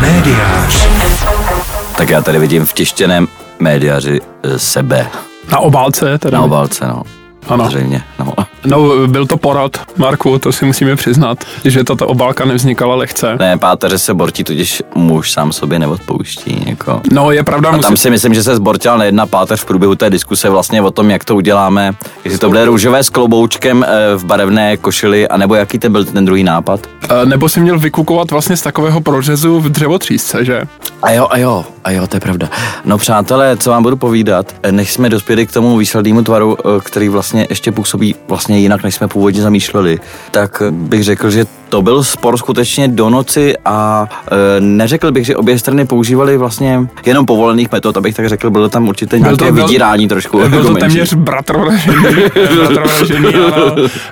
Médiář. 0.00 0.88
Tak 1.96 2.08
já 2.10 2.20
tady 2.22 2.38
vidím 2.38 2.64
v 2.66 2.72
tištěném 2.72 3.28
médiáři 3.58 4.20
eh, 4.42 4.58
sebe. 4.58 5.06
Na 5.52 5.58
obálce 5.58 6.18
teda. 6.18 6.38
Na 6.38 6.44
obálce, 6.44 6.86
no. 6.86 7.02
Ano. 7.48 7.66
Zřejmě, 7.66 8.02
no. 8.18 8.34
No, 8.66 9.06
byl 9.06 9.26
to 9.26 9.36
porad, 9.36 9.70
Marku, 9.96 10.38
to 10.38 10.52
si 10.52 10.64
musíme 10.64 10.96
přiznat, 10.96 11.44
že 11.64 11.84
tato 11.84 12.06
obálka 12.06 12.44
nevznikala 12.44 12.94
lehce. 12.94 13.36
Ne, 13.38 13.58
páteře 13.58 13.98
se 13.98 14.14
bortí, 14.14 14.44
tudíž 14.44 14.82
muž 14.94 15.32
sám 15.32 15.52
sobě 15.52 15.78
neodpouští. 15.78 16.64
Jako. 16.66 17.00
No, 17.12 17.30
je 17.30 17.42
pravda, 17.44 17.68
A 17.68 17.72
tam 17.72 17.80
musím... 17.80 17.96
si 17.96 18.10
myslím, 18.10 18.34
že 18.34 18.42
se 18.42 18.56
zbortila 18.56 18.96
nejedna 18.96 19.26
páteř 19.26 19.60
v 19.60 19.64
průběhu 19.64 19.94
té 19.94 20.10
diskuse 20.10 20.48
vlastně 20.50 20.82
o 20.82 20.90
tom, 20.90 21.10
jak 21.10 21.24
to 21.24 21.36
uděláme. 21.36 21.92
Jestli 22.24 22.38
to 22.38 22.48
bude 22.48 22.64
růžové 22.64 23.02
s 23.04 23.10
kloboučkem 23.10 23.84
eh, 23.88 24.16
v 24.16 24.24
barevné 24.24 24.76
košili, 24.76 25.28
anebo 25.28 25.54
jaký 25.54 25.78
ten 25.78 25.92
byl 25.92 26.04
ten 26.04 26.24
druhý 26.24 26.44
nápad. 26.44 26.80
Eh, 27.10 27.26
Nebo 27.26 27.48
si 27.48 27.60
měl 27.60 27.78
vykukovat 27.78 28.30
vlastně 28.30 28.56
z 28.56 28.62
takového 28.62 29.00
prořezu 29.00 29.60
v 29.60 29.68
dřevotřísce, 29.68 30.44
že? 30.44 30.62
A 31.02 31.10
jo, 31.10 31.26
a 31.30 31.38
jo, 31.38 31.64
a 31.84 31.90
jo, 31.90 32.06
to 32.06 32.16
je 32.16 32.20
pravda. 32.20 32.48
No 32.84 32.98
přátelé, 32.98 33.56
co 33.56 33.70
vám 33.70 33.82
budu 33.82 33.96
povídat, 33.96 34.54
eh, 34.62 34.72
než 34.72 34.92
jsme 34.92 35.08
dospěli 35.08 35.46
k 35.46 35.52
tomu 35.52 35.76
výslednému 35.76 36.22
tvaru, 36.22 36.56
který 36.84 37.08
vlastně 37.08 37.46
ještě 37.50 37.72
působí 37.72 38.14
vlastně 38.28 38.47
jinak, 38.56 38.82
než 38.82 38.94
jsme 38.94 39.08
původně 39.08 39.42
zamýšleli, 39.42 39.98
tak 40.30 40.62
bych 40.70 41.04
řekl, 41.04 41.30
že 41.30 41.44
to 41.68 41.82
byl 41.82 42.04
spor 42.04 42.36
skutečně 42.36 42.88
do 42.88 43.10
noci 43.10 43.54
a 43.64 44.06
e, 44.56 44.60
neřekl 44.60 45.12
bych, 45.12 45.26
že 45.26 45.36
obě 45.36 45.58
strany 45.58 45.86
používaly 45.86 46.36
vlastně 46.36 46.80
jenom 47.06 47.26
povolených 47.26 47.72
metod, 47.72 47.96
abych 47.96 48.14
tak 48.16 48.28
řekl, 48.28 48.50
bylo 48.50 48.68
tam 48.68 48.88
určitě 48.88 49.18
nějaké 49.18 49.36
to- 49.36 49.44
byl- 49.52 49.64
vydírání 49.66 50.08
trošku. 50.08 50.36
Byl 50.38 50.46
jako 50.52 50.62
to 50.62 50.72
menší. 50.72 50.80
téměř 50.80 51.14
bratroražený, 51.14 52.04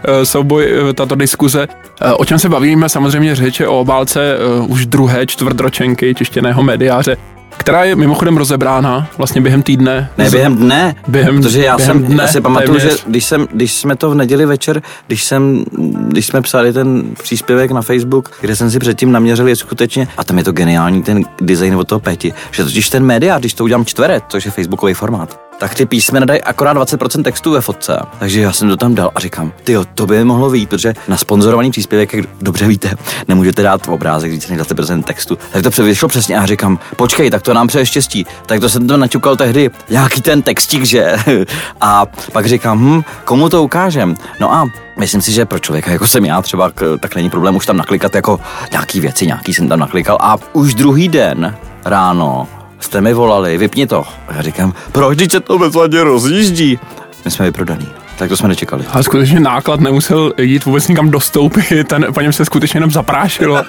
eh, 0.04 0.26
souboj, 0.26 0.66
eh, 0.90 0.92
tato 0.92 1.14
diskuze. 1.14 1.68
Eh, 2.00 2.12
O 2.12 2.24
čem 2.24 2.38
se 2.38 2.48
bavíme, 2.48 2.88
samozřejmě 2.88 3.34
řeč 3.34 3.60
je 3.60 3.68
o 3.68 3.80
obálce 3.80 4.36
už 4.66 4.86
druhé 4.86 5.26
čtvrtročenky 5.26 6.14
tištěného 6.14 6.62
mediáře, 6.62 7.16
která 7.56 7.84
je 7.84 7.96
mimochodem 7.96 8.36
rozebrána 8.36 9.08
vlastně 9.18 9.40
během 9.40 9.62
týdne. 9.62 10.10
Ne, 10.18 10.30
během 10.30 10.56
dne, 10.56 10.94
Během- 11.08 11.42
protože 11.42 11.64
já 11.64 11.76
během 11.76 11.98
jsem, 11.98 12.06
dne 12.06 12.22
já 12.24 12.28
si 12.28 12.40
pamatuju, 12.40 12.78
že 12.78 12.90
když, 13.06 13.24
jsem, 13.24 13.46
když 13.52 13.72
jsme 13.74 13.96
to 13.96 14.10
v 14.10 14.14
neděli 14.14 14.46
večer, 14.46 14.82
když, 15.06 15.24
jsem, 15.24 15.64
když 16.08 16.26
jsme 16.26 16.40
psali 16.42 16.72
ten 16.72 17.02
příspěvek 17.22 17.70
na 17.70 17.82
Facebook, 17.82 18.30
kde 18.40 18.56
jsem 18.56 18.70
si 18.70 18.78
předtím 18.78 19.12
naměřil, 19.12 19.48
je 19.48 19.56
skutečně, 19.56 20.08
a 20.16 20.24
tam 20.24 20.38
je 20.38 20.44
to 20.44 20.52
geniální 20.52 21.02
ten 21.02 21.22
design 21.40 21.76
od 21.76 21.88
toho 21.88 22.00
Peti, 22.00 22.34
že 22.50 22.64
totiž 22.64 22.90
ten 22.90 23.04
média, 23.04 23.38
když 23.38 23.54
to 23.54 23.64
udělám 23.64 23.84
čtveret, 23.84 24.24
což 24.28 24.44
je 24.44 24.50
Facebookový 24.50 24.94
formát, 24.94 25.45
tak 25.58 25.74
ty 25.74 25.86
písmena 25.86 26.26
dají 26.26 26.42
akorát 26.42 26.76
20% 26.76 27.22
textu 27.22 27.50
ve 27.50 27.60
fotce. 27.60 28.00
Takže 28.18 28.40
já 28.40 28.52
jsem 28.52 28.68
to 28.68 28.76
tam 28.76 28.94
dal 28.94 29.10
a 29.14 29.20
říkám, 29.20 29.52
ty 29.64 29.76
to 29.94 30.06
by 30.06 30.24
mohlo 30.24 30.50
být, 30.50 30.68
protože 30.68 30.94
na 31.08 31.16
sponzorovaný 31.16 31.70
příspěvek, 31.70 32.14
jak 32.14 32.26
dobře 32.40 32.66
víte, 32.66 32.90
nemůžete 33.28 33.62
dát 33.62 33.88
obrázek 33.88 34.30
více 34.30 34.52
než 34.52 34.60
20% 34.60 35.02
textu. 35.02 35.38
Tak 35.52 35.74
to 35.74 35.82
vyšlo 35.82 36.08
přesně 36.08 36.38
a 36.38 36.46
říkám, 36.46 36.78
počkej, 36.96 37.30
tak 37.30 37.42
to 37.42 37.54
nám 37.54 37.66
přeje 37.66 37.86
štěstí. 37.86 38.26
Tak 38.46 38.60
to 38.60 38.68
jsem 38.68 38.86
to 38.86 38.96
naťukal 38.96 39.36
tehdy, 39.36 39.70
nějaký 39.90 40.20
ten 40.22 40.42
textík, 40.42 40.84
že? 40.84 41.16
A 41.80 42.06
pak 42.32 42.46
říkám, 42.46 42.78
hm, 42.78 43.02
komu 43.24 43.48
to 43.48 43.62
ukážem? 43.62 44.16
No 44.40 44.54
a 44.54 44.66
Myslím 44.98 45.22
si, 45.22 45.32
že 45.32 45.44
pro 45.44 45.58
člověka, 45.58 45.90
jako 45.90 46.06
jsem 46.06 46.24
já, 46.24 46.42
třeba 46.42 46.72
tak 47.00 47.14
není 47.14 47.30
problém 47.30 47.56
už 47.56 47.66
tam 47.66 47.76
naklikat 47.76 48.14
jako 48.14 48.40
nějaký 48.70 49.00
věci, 49.00 49.26
nějaký 49.26 49.54
jsem 49.54 49.68
tam 49.68 49.78
naklikal 49.78 50.18
a 50.20 50.36
už 50.52 50.74
druhý 50.74 51.08
den 51.08 51.56
ráno 51.84 52.48
jste 52.80 53.00
mi 53.00 53.14
volali, 53.14 53.58
vypni 53.58 53.86
to. 53.86 54.04
A 54.28 54.34
já 54.34 54.42
říkám, 54.42 54.74
proč 54.92 55.18
teď 55.18 55.30
se 55.30 55.40
to 55.40 55.58
bezvadně 55.58 56.04
rozjíždí? 56.04 56.78
My 57.24 57.30
jsme 57.30 57.44
vyprodaný. 57.44 57.88
Tak 58.16 58.28
to 58.28 58.36
jsme 58.36 58.48
nečekali. 58.48 58.84
A 58.92 59.02
skutečně 59.02 59.40
náklad 59.40 59.80
nemusel 59.80 60.32
jít 60.38 60.64
vůbec 60.64 60.88
nikam 60.88 61.10
dostoupit, 61.10 61.88
ten, 61.88 62.06
po 62.14 62.20
něm 62.20 62.32
se 62.32 62.44
skutečně 62.44 62.78
jenom 62.78 62.90
zaprášilo. 62.90 63.62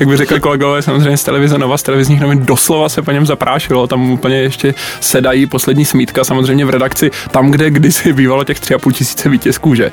Jak 0.00 0.08
by 0.08 0.16
řekli 0.16 0.40
kolegové 0.40 0.82
samozřejmě 0.82 1.16
z 1.16 1.24
televize 1.24 1.58
Nova, 1.58 1.78
z 1.78 1.82
televizních 1.82 2.20
novin, 2.20 2.46
doslova 2.46 2.88
se 2.88 3.02
po 3.02 3.10
něm 3.10 3.26
zaprášilo. 3.26 3.86
Tam 3.86 4.10
úplně 4.10 4.36
ještě 4.36 4.74
sedají 5.00 5.46
poslední 5.46 5.84
smítka 5.84 6.24
samozřejmě 6.24 6.64
v 6.64 6.70
redakci, 6.70 7.10
tam, 7.30 7.50
kde 7.50 7.70
kdysi 7.70 8.12
bývalo 8.12 8.44
těch 8.44 8.60
tři 8.60 8.74
a 8.74 8.78
půl 8.78 8.92
tisíce 8.92 9.28
výtisků, 9.28 9.74
že? 9.74 9.90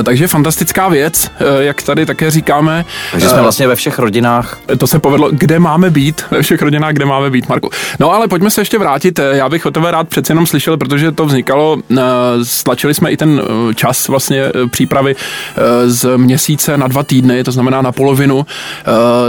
E, 0.00 0.02
takže 0.02 0.28
fantastická 0.28 0.88
věc, 0.88 1.30
e, 1.40 1.64
jak 1.64 1.82
tady 1.82 2.06
také 2.06 2.30
říkáme. 2.30 2.84
Takže 3.12 3.28
jsme 3.28 3.42
vlastně 3.42 3.68
ve 3.68 3.76
všech 3.76 3.98
rodinách. 3.98 4.58
To 4.78 4.86
se 4.86 4.98
povedlo, 4.98 5.28
kde 5.32 5.58
máme 5.58 5.90
být, 5.90 6.24
ve 6.30 6.42
všech 6.42 6.62
rodinách, 6.62 6.92
kde 6.92 7.04
máme 7.04 7.30
být, 7.30 7.48
Marku. 7.48 7.70
No 8.00 8.12
ale 8.12 8.28
pojďme 8.28 8.50
se 8.50 8.60
ještě 8.60 8.78
vrátit, 8.78 9.18
eh, 9.18 9.36
já 9.36 9.48
bych 9.48 9.66
o 9.66 9.70
tebe 9.70 9.90
rád 9.90 10.08
přece 10.08 10.30
jenom 10.30 10.46
slyšel, 10.46 10.76
protože 10.76 11.12
to 11.12 11.26
vznikalo, 11.26 11.76
eh, 11.90 11.96
stlačili 12.42 12.94
jsme 12.94 13.10
i 13.10 13.16
ten 13.16 13.25
eh, 13.26 13.74
čas 13.74 14.08
vlastně 14.08 14.42
eh, 14.42 14.66
přípravy 14.66 15.16
eh, 15.16 15.90
z 15.90 16.16
měsíce 16.16 16.76
na 16.76 16.88
dva 16.88 17.02
týdny, 17.02 17.44
to 17.44 17.52
znamená 17.52 17.82
na 17.82 17.92
polovinu. 17.92 18.46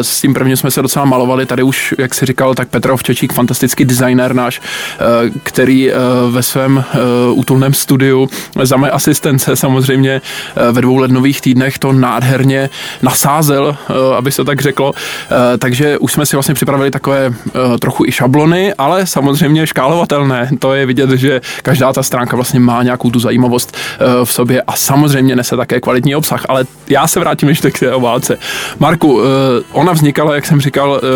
S 0.01 0.21
tím 0.21 0.33
prvním 0.33 0.57
jsme 0.57 0.71
se 0.71 0.81
docela 0.81 1.05
malovali, 1.05 1.45
tady 1.45 1.63
už, 1.63 1.95
jak 1.97 2.15
si 2.15 2.25
říkal, 2.25 2.55
tak 2.55 2.67
Petr 2.67 2.91
Ovčečík, 2.91 3.33
fantastický 3.33 3.85
designér 3.85 4.35
náš, 4.35 4.61
který 5.43 5.91
ve 6.29 6.43
svém 6.43 6.83
útulném 7.33 7.73
studiu 7.73 8.29
za 8.63 8.77
mé 8.77 8.91
asistence 8.91 9.55
samozřejmě 9.55 10.21
ve 10.71 10.81
dvou 10.81 10.97
lednových 10.97 11.41
týdnech 11.41 11.79
to 11.79 11.91
nádherně 11.91 12.69
nasázel, 13.01 13.77
aby 14.17 14.31
se 14.31 14.43
tak 14.43 14.61
řeklo. 14.61 14.93
Takže 15.59 15.97
už 15.97 16.11
jsme 16.11 16.25
si 16.25 16.35
vlastně 16.35 16.55
připravili 16.55 16.91
takové 16.91 17.33
trochu 17.79 18.05
i 18.05 18.11
šablony, 18.11 18.73
ale 18.73 19.05
samozřejmě 19.05 19.67
škálovatelné. 19.67 20.49
To 20.59 20.73
je 20.73 20.85
vidět, 20.85 21.09
že 21.09 21.41
každá 21.63 21.93
ta 21.93 22.03
stránka 22.03 22.35
vlastně 22.35 22.59
má 22.59 22.83
nějakou 22.83 23.11
tu 23.11 23.19
zajímavost 23.19 23.77
v 24.23 24.33
sobě 24.33 24.61
a 24.61 24.75
samozřejmě 24.75 25.35
nese 25.35 25.57
také 25.57 25.81
kvalitní 25.81 26.15
obsah. 26.15 26.45
Ale 26.49 26.65
já 26.89 27.07
se 27.07 27.19
vrátím 27.19 27.49
ještě 27.49 27.71
k 27.71 27.79
té 27.79 27.93
obálce. 27.93 28.37
Marku, 28.79 29.21
eh, 29.21 29.63
ona 29.71 29.91
vznikala, 29.91 30.35
jak 30.35 30.45
jsem 30.45 30.61
říkal, 30.61 31.01
eh, 31.03 31.07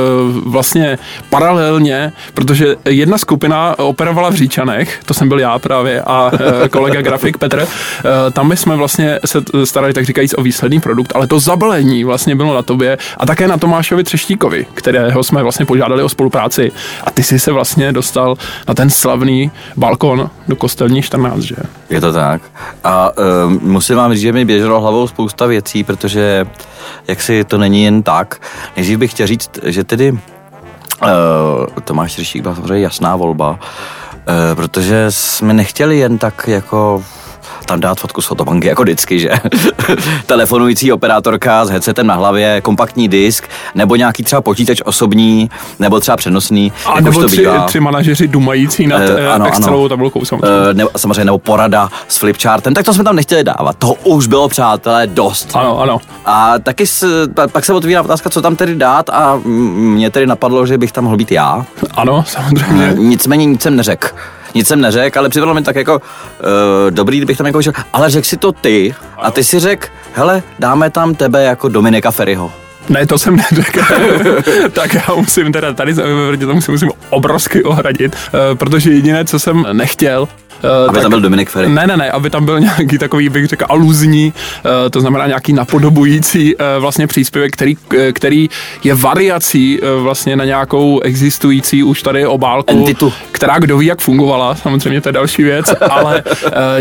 vlastně 0.45 0.97
paralelně, 1.29 2.13
protože 2.33 2.75
jedna 2.85 3.17
skupina 3.17 3.79
operovala 3.79 4.29
v 4.29 4.35
Říčanech, 4.35 4.99
to 5.05 5.13
jsem 5.13 5.29
byl 5.29 5.39
já 5.39 5.59
právě, 5.59 6.01
a 6.01 6.31
eh, 6.65 6.69
kolega 6.69 7.01
grafik 7.07 7.37
Petr. 7.37 7.59
Eh, 7.67 8.31
Tam 8.31 8.47
my 8.47 8.57
jsme 8.57 8.75
vlastně 8.75 9.19
se 9.25 9.43
starali, 9.63 9.93
tak 9.93 10.05
říkajíc, 10.05 10.33
o 10.37 10.41
výsledný 10.41 10.79
produkt, 10.79 11.11
ale 11.15 11.27
to 11.27 11.39
zabalení 11.39 12.03
vlastně 12.03 12.35
bylo 12.35 12.53
na 12.55 12.61
tobě 12.61 12.97
a 13.17 13.25
také 13.25 13.47
na 13.47 13.57
Tomášovi 13.57 14.03
Třeštíkovi, 14.03 14.65
kterého 14.73 15.23
jsme 15.23 15.43
vlastně 15.43 15.65
požádali 15.65 16.03
o 16.03 16.09
spolupráci. 16.09 16.71
A 17.03 17.11
ty 17.11 17.23
jsi 17.23 17.39
se 17.39 17.51
vlastně 17.51 17.91
dostal 17.91 18.37
na 18.67 18.73
ten 18.73 18.89
slavný 18.89 19.51
balkon 19.77 20.29
do 20.47 20.55
kostelní 20.55 21.01
14, 21.01 21.41
že? 21.41 21.55
Je 21.89 22.01
to 22.01 22.13
tak. 22.13 22.41
A 22.83 23.11
um, 23.17 23.59
musím 23.61 23.95
vám 23.95 24.13
říct, 24.13 24.21
že 24.21 24.33
mi 24.33 24.45
běželo 24.45 24.81
hlavou 24.81 25.07
spousta 25.07 25.45
věcí, 25.45 25.83
protože 25.83 26.45
jak 27.07 27.21
si 27.21 27.43
to 27.43 27.57
není 27.57 27.83
jen 27.83 28.03
tak. 28.03 28.41
Nejdřív 28.75 28.99
bych 28.99 29.11
chtěl 29.11 29.27
říct, 29.27 29.49
že 29.63 29.83
tedy 29.83 30.11
uh, 30.11 30.19
Tomáš 31.83 32.13
Třešík 32.13 32.41
byla 32.41 32.55
samozřejmě 32.55 32.83
jasná 32.83 33.15
volba, 33.15 33.49
uh, 33.49 33.57
protože 34.55 35.05
jsme 35.09 35.53
nechtěli 35.53 35.97
jen 35.97 36.17
tak 36.17 36.47
jako 36.47 37.03
tam 37.71 37.79
dát 37.79 37.99
fotku 37.99 38.21
z 38.21 38.25
fotobanky, 38.25 38.67
jako 38.67 38.83
vždycky, 38.83 39.19
že? 39.19 39.29
Telefonující 40.25 40.91
operátorka 40.91 41.65
s 41.65 41.69
headsetem 41.69 42.07
na 42.07 42.15
hlavě, 42.15 42.61
kompaktní 42.61 43.07
disk, 43.07 43.47
nebo 43.75 43.95
nějaký 43.95 44.23
třeba 44.23 44.41
počítač 44.41 44.81
osobní, 44.85 45.49
nebo 45.79 45.99
třeba 45.99 46.17
přenosný, 46.17 46.71
A 46.85 46.89
jak 46.89 46.97
už 46.99 47.03
nebo 47.03 47.21
to 47.21 47.27
tři, 47.27 47.37
bývá. 47.37 47.65
tři 47.65 47.79
manažeři 47.79 48.27
dumající 48.27 48.87
nad 48.87 49.01
uh, 49.01 49.33
ano, 49.33 49.45
Excelovou 49.47 49.79
ano. 49.81 49.89
tabulkou 49.89 50.25
samozřejmě. 50.25 50.55
Eh, 50.69 50.73
nebo, 50.73 50.89
samozřejmě 50.97 51.25
nebo 51.25 51.37
porada 51.37 51.89
s 52.07 52.17
flipchartem, 52.17 52.73
tak 52.73 52.85
to 52.85 52.93
jsme 52.93 53.03
tam 53.03 53.15
nechtěli 53.15 53.43
dávat. 53.43 53.75
Toho 53.77 53.93
už 53.93 54.27
bylo, 54.27 54.49
přátelé, 54.49 55.07
dost. 55.07 55.51
Ano, 55.53 55.79
ano. 55.79 56.01
A 56.25 56.59
taky 56.59 56.87
s, 56.87 57.27
pa- 57.35 57.47
pak 57.47 57.65
se 57.65 57.73
otvírá 57.73 58.01
otázka, 58.01 58.29
co 58.29 58.41
tam 58.41 58.55
tedy 58.55 58.75
dát 58.75 59.09
a 59.09 59.39
mě 59.45 60.09
tedy 60.09 60.27
napadlo, 60.27 60.65
že 60.65 60.77
bych 60.77 60.91
tam 60.91 61.03
mohl 61.03 61.17
být 61.17 61.31
já. 61.31 61.65
Ano, 61.91 62.23
samozřejmě. 62.27 62.93
Nicméně 62.97 63.45
nic 63.45 63.61
jsem 63.61 63.75
neřekl. 63.75 64.07
Nic 64.55 64.67
jsem 64.67 64.81
neřekl, 64.81 65.19
ale 65.19 65.29
připadalo 65.29 65.53
mi 65.53 65.61
tak 65.63 65.75
jako 65.75 65.95
uh, 65.95 66.01
dobrý, 66.89 67.17
kdybych 67.17 67.37
tam 67.37 67.47
jako 67.47 67.61
šel, 67.61 67.73
ale 67.93 68.09
řekl 68.09 68.27
si 68.27 68.37
to 68.37 68.51
ty 68.51 68.95
a 69.17 69.31
ty 69.31 69.43
si 69.43 69.59
řekl, 69.59 69.87
hele, 70.13 70.43
dáme 70.59 70.89
tam 70.89 71.15
tebe 71.15 71.43
jako 71.43 71.69
Dominika 71.69 72.11
Ferryho. 72.11 72.60
Ne, 72.91 73.05
to 73.07 73.17
jsem 73.17 73.35
neřekl. 73.35 73.79
tak 74.71 74.93
já 74.93 75.15
musím 75.15 75.51
teda 75.51 75.73
tady 75.73 75.93
proti 76.27 76.45
tomu 76.45 76.61
si 76.61 76.71
musím 76.71 76.89
obrovsky 77.09 77.63
ohradit, 77.63 78.15
eh, 78.33 78.55
protože 78.55 78.91
jediné, 78.91 79.25
co 79.25 79.39
jsem 79.39 79.65
nechtěl, 79.73 80.27
eh, 80.63 80.67
Aby 80.87 80.93
tak- 80.93 81.01
tam 81.01 81.09
byl 81.09 81.21
Dominik 81.21 81.49
Ferry. 81.49 81.69
Ne, 81.69 81.87
ne, 81.87 81.97
ne, 81.97 82.11
aby 82.11 82.29
tam 82.29 82.45
byl 82.45 82.59
nějaký 82.59 82.97
takový, 82.97 83.29
bych 83.29 83.47
řekl, 83.47 83.65
aluzní, 83.69 84.33
eh, 84.85 84.89
to 84.89 85.01
znamená 85.01 85.27
nějaký 85.27 85.53
napodobující 85.53 86.55
eh, 86.59 86.79
vlastně 86.79 87.07
příspěvek, 87.07 87.53
který, 87.53 87.77
který 88.13 88.49
je 88.83 88.95
variací 88.95 89.79
vlastně 89.99 90.35
na 90.35 90.45
nějakou 90.45 90.99
existující 90.99 91.83
už 91.83 92.01
tady 92.03 92.25
obálku, 92.25 92.77
Entitu. 92.77 93.13
která 93.31 93.59
kdo 93.59 93.77
ví, 93.77 93.85
jak 93.85 93.99
fungovala, 94.01 94.55
samozřejmě 94.55 95.01
to 95.01 95.09
je 95.09 95.13
další 95.13 95.43
věc, 95.43 95.73
ale 95.89 96.23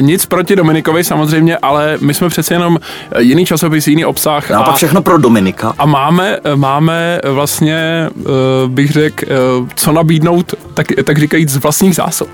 nic 0.01 0.27
proti 0.27 0.57
Dominikovi 0.57 1.05
samozřejmě, 1.05 1.57
ale 1.59 1.99
my 2.01 2.15
jsme 2.15 2.29
přece 2.29 2.55
jenom 2.55 2.79
jiný 3.19 3.47
časopis, 3.47 3.89
jiný 3.89 4.05
obsah 4.05 4.51
No 4.51 4.59
a 4.61 4.62
pak 4.62 4.77
všechno 4.77 5.03
pro 5.03 5.19
Dominika. 5.19 5.73
a 5.79 5.87
máme, 6.00 6.38
máme 6.55 7.20
vlastně, 7.32 8.08
eh, 8.20 8.23
bych 8.67 8.91
řekl, 8.91 9.25
eh, 9.25 9.69
co 9.75 9.93
nabídnout, 9.93 10.55
tak, 10.75 10.87
tak 11.05 11.19
říkajíc, 11.19 11.49
z 11.49 11.56
vlastních 11.56 11.94
zásob. 11.94 12.29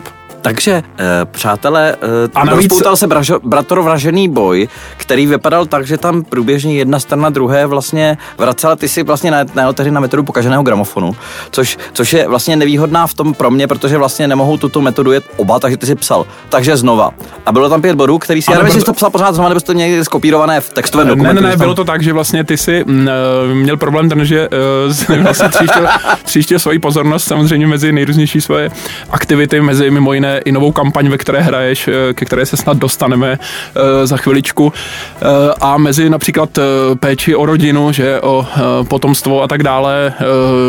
Takže, 0.46 0.82
eh, 0.98 1.04
přátelé, 1.24 1.96
eh, 2.02 2.28
A 2.34 2.44
navíc- 2.44 2.56
rozpoutal 2.70 2.96
se 2.96 3.06
bražo, 3.06 3.40
bratrovražený 3.44 4.28
boj, 4.28 4.68
který 4.96 5.26
vypadal 5.26 5.66
tak, 5.66 5.86
že 5.86 5.98
tam 5.98 6.24
průběžně 6.24 6.74
jedna 6.74 6.98
strana 7.00 7.30
druhé 7.30 7.66
vlastně 7.66 8.18
vracela, 8.38 8.76
ty 8.76 8.88
si 8.88 9.02
vlastně 9.02 9.30
na, 9.30 9.44
na 9.54 9.72
tehdy 9.72 9.90
na 9.90 10.00
metodu 10.00 10.22
pokaženého 10.22 10.62
gramofonu, 10.62 11.16
což, 11.50 11.78
což 11.92 12.12
je 12.12 12.28
vlastně 12.28 12.56
nevýhodná 12.56 13.06
v 13.06 13.14
tom 13.14 13.34
pro 13.34 13.50
mě, 13.50 13.66
protože 13.66 13.98
vlastně 13.98 14.28
nemohou 14.28 14.56
tuto 14.56 14.80
metodu 14.80 15.12
jet 15.12 15.24
oba, 15.36 15.58
takže 15.58 15.76
ty 15.76 15.86
si 15.86 15.94
psal. 15.94 16.26
Takže 16.48 16.76
znova. 16.76 17.10
A 17.46 17.52
bylo 17.52 17.68
tam 17.68 17.82
pět 17.82 17.96
bodů, 17.96 18.18
který 18.18 18.42
si, 18.42 18.50
já 18.50 18.54
Ale 18.56 18.62
nevím, 18.64 18.68
jestli 18.68 18.80
jsi 18.80 18.86
to 18.86 18.92
psal 18.92 19.10
pořád 19.10 19.34
znova, 19.34 19.48
nebo 19.48 19.60
to 19.60 19.72
někdy 19.72 20.04
skopírované 20.04 20.60
v 20.60 20.70
textovém 20.72 21.06
Ne, 21.06 21.10
dokumentu. 21.14 21.42
ne, 21.42 21.48
ne, 21.48 21.52
tam- 21.52 21.58
bylo 21.60 21.74
to 21.74 21.84
tak, 21.84 22.02
že 22.02 22.12
vlastně 22.12 22.44
ty 22.44 22.56
si 22.56 22.84
mm, 22.86 23.08
eh, 23.50 23.54
měl 23.54 23.76
problém 23.76 24.08
ten, 24.08 24.24
že 24.24 24.48
jsi 24.92 25.18
vlastně 25.22 25.48
tříštil, 25.48 25.88
tříštil 26.24 26.58
svoji 26.58 26.78
pozornost 26.78 27.24
samozřejmě 27.24 27.66
mezi 27.66 27.92
nejrůznější 27.92 28.40
svoje 28.40 28.70
aktivity, 29.10 29.60
mezi 29.60 29.90
mimo 29.90 30.12
jiné 30.12 30.35
i 30.44 30.52
novou 30.52 30.72
kampaň, 30.72 31.08
ve 31.08 31.18
které 31.18 31.40
hraješ, 31.40 31.88
eh, 31.88 32.14
ke 32.14 32.24
které 32.24 32.46
se 32.46 32.56
snad 32.56 32.76
dostaneme 32.76 33.38
eh, 33.38 34.06
za 34.06 34.16
chviličku. 34.16 34.72
Eh, 34.72 35.26
a 35.60 35.76
mezi 35.76 36.10
například 36.10 36.58
péči 37.00 37.34
o 37.34 37.46
rodinu, 37.46 37.92
že 37.92 38.20
o 38.20 38.46
potomstvo 38.88 39.42
a 39.42 39.48
tak 39.48 39.62
dále, 39.62 40.12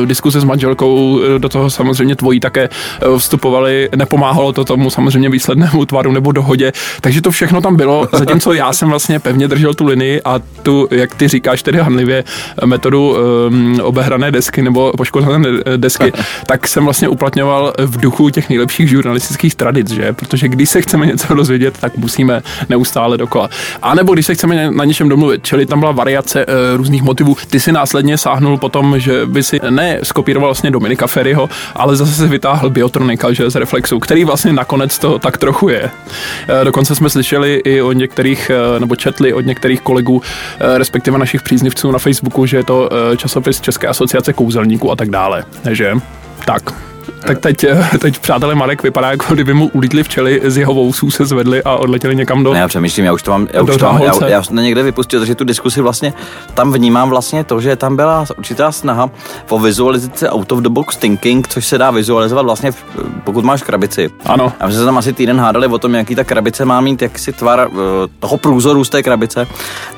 diskuse 0.06 0.40
s 0.40 0.44
manželkou, 0.44 1.20
do 1.38 1.50
toho 1.50 1.70
samozřejmě 1.70 2.16
tvojí 2.16 2.40
také 2.40 2.70
vstupovali, 3.18 3.90
nepomáhalo 3.96 4.54
to 4.54 4.66
tomu 4.66 4.90
samozřejmě 4.90 5.30
výslednému 5.30 5.86
tvaru 5.86 6.12
nebo 6.12 6.32
dohodě, 6.32 6.72
takže 7.02 7.22
to 7.22 7.32
všechno 7.32 7.62
tam 7.62 7.76
bylo, 7.76 8.08
zatímco 8.12 8.54
já 8.54 8.74
jsem 8.74 8.90
vlastně 8.90 9.20
pevně 9.20 9.48
držel 9.48 9.74
tu 9.74 9.86
linii 9.86 10.22
a 10.26 10.40
tu, 10.64 10.88
jak 10.92 11.16
ty 11.16 11.28
říkáš 11.28 11.64
tedy 11.64 11.80
hanlivě, 11.80 12.24
metodu 12.66 13.16
um, 13.48 13.80
obehrané 13.84 14.32
desky 14.32 14.62
nebo 14.62 14.92
poškozené 14.98 15.50
desky, 15.78 16.12
tak 16.46 16.68
jsem 16.68 16.84
vlastně 16.84 17.08
uplatňoval 17.08 17.74
v 17.78 17.98
duchu 17.98 18.30
těch 18.30 18.50
nejlepších 18.50 18.90
žurnalistických 18.90 19.47
tradic, 19.56 19.92
že? 19.92 20.14
Protože 20.14 20.48
když 20.48 20.70
se 20.70 20.82
chceme 20.82 21.06
něco 21.06 21.34
dozvědět, 21.34 21.78
tak 21.80 21.98
musíme 21.98 22.42
neustále 22.70 23.18
dokola. 23.18 23.50
A 23.82 23.96
nebo 23.96 24.14
když 24.14 24.26
se 24.26 24.36
chceme 24.36 24.72
na 24.72 24.86
něčem 24.86 25.10
domluvit, 25.10 25.44
čili 25.44 25.66
tam 25.66 25.80
byla 25.80 25.92
variace 25.92 26.46
uh, 26.46 26.54
různých 26.78 27.04
motivů. 27.04 27.38
Ty 27.50 27.60
si 27.60 27.72
následně 27.72 28.18
sáhnul 28.18 28.58
potom, 28.58 29.00
že 29.00 29.26
by 29.26 29.44
si 29.44 29.60
ne 29.70 30.00
skopíroval 30.04 30.50
vlastně 30.50 30.72
Dominika 30.72 31.08
Ferryho, 31.08 31.50
ale 31.76 31.96
zase 31.96 32.14
se 32.14 32.28
vytáhl 32.28 32.70
Biotronika, 32.70 33.34
že 33.34 33.50
z 33.50 33.56
Reflexu, 33.56 34.00
který 34.00 34.24
vlastně 34.26 34.54
nakonec 34.54 35.00
to 35.00 35.20
tak 35.20 35.38
trochu 35.38 35.70
je. 35.70 35.90
Eh, 36.48 36.66
Dokonce 36.66 36.96
jsme 36.96 37.10
slyšeli 37.10 37.62
i 37.66 37.82
od 37.82 37.94
některých, 37.94 38.52
eh, 38.76 38.80
nebo 38.80 38.96
četli 38.96 39.34
od 39.34 39.46
některých 39.46 39.82
kolegů, 39.82 40.22
eh, 40.60 40.78
respektive 40.78 41.18
našich 41.18 41.42
příznivců 41.42 41.92
na 41.92 42.00
Facebooku, 42.00 42.46
že 42.46 42.58
je 42.58 42.64
to 42.64 42.90
eh, 43.14 43.18
časopis 43.18 43.62
České 43.62 43.88
asociace 43.88 44.34
kouzelníků 44.34 44.92
a 44.92 44.96
tak 44.96 45.10
dále. 45.10 45.44
Že? 45.72 45.94
Tak. 46.46 46.97
Tak 47.28 47.40
teď, 47.40 47.64
eh, 47.64 47.90
teď 48.00 48.20
přátelé 48.20 48.56
Marek 48.56 48.84
vypadá, 48.84 49.12
jako 49.12 49.34
kdyby 49.34 49.54
mu 49.54 49.70
ulítli 49.74 50.04
včely 50.04 50.42
z 50.46 50.58
jeho 50.58 50.74
vousů 50.74 51.12
se 51.12 51.26
zvedli 51.26 51.64
a 51.64 51.76
odletěli 51.76 52.16
někam 52.16 52.44
do... 52.44 52.54
Ne, 52.54 52.60
já 52.60 52.68
přemýšlím, 52.68 53.06
já 53.06 53.14
už 53.14 53.24
to 53.24 53.32
mám, 53.32 53.48
já 53.54 53.62
už 53.62 53.78
to 53.78 53.86
mám, 53.86 54.02
já, 54.02 54.28
já 54.28 54.44
jsem 54.44 54.56
to 54.56 54.62
někde 54.62 54.84
vypustil, 54.84 55.20
takže 55.20 55.36
tu 55.36 55.44
diskusi 55.44 55.82
vlastně, 55.82 56.14
tam 56.54 56.72
vnímám 56.72 57.10
vlastně 57.10 57.44
to, 57.44 57.62
že 57.62 57.76
tam 57.76 57.96
byla 57.96 58.26
určitá 58.38 58.72
snaha 58.72 59.10
po 59.46 59.60
vizualizaci 59.60 60.30
out 60.30 60.52
of 60.52 60.60
the 60.60 60.70
box 60.70 60.98
thinking, 60.98 61.48
což 61.48 61.66
se 61.66 61.78
dá 61.78 61.92
vizualizovat 61.92 62.46
vlastně, 62.46 62.72
pokud 63.24 63.46
máš 63.46 63.64
krabici. 63.64 64.10
Ano. 64.26 64.54
A 64.60 64.68
my 64.68 64.74
jsme 64.74 64.80
se 64.80 64.86
tam 64.86 64.98
asi 64.98 65.14
týden 65.14 65.40
hádali 65.40 65.68
o 65.68 65.78
tom, 65.78 65.96
jaký 65.96 66.16
ta 66.16 66.24
krabice 66.24 66.66
má 66.66 66.82
mít, 66.82 67.02
jak 67.02 67.20
si 67.20 67.34
tvar 67.34 67.70
eh, 67.72 67.76
toho 68.20 68.38
průzoru 68.38 68.84
z 68.84 68.90
té 68.90 69.04
krabice. 69.04 69.48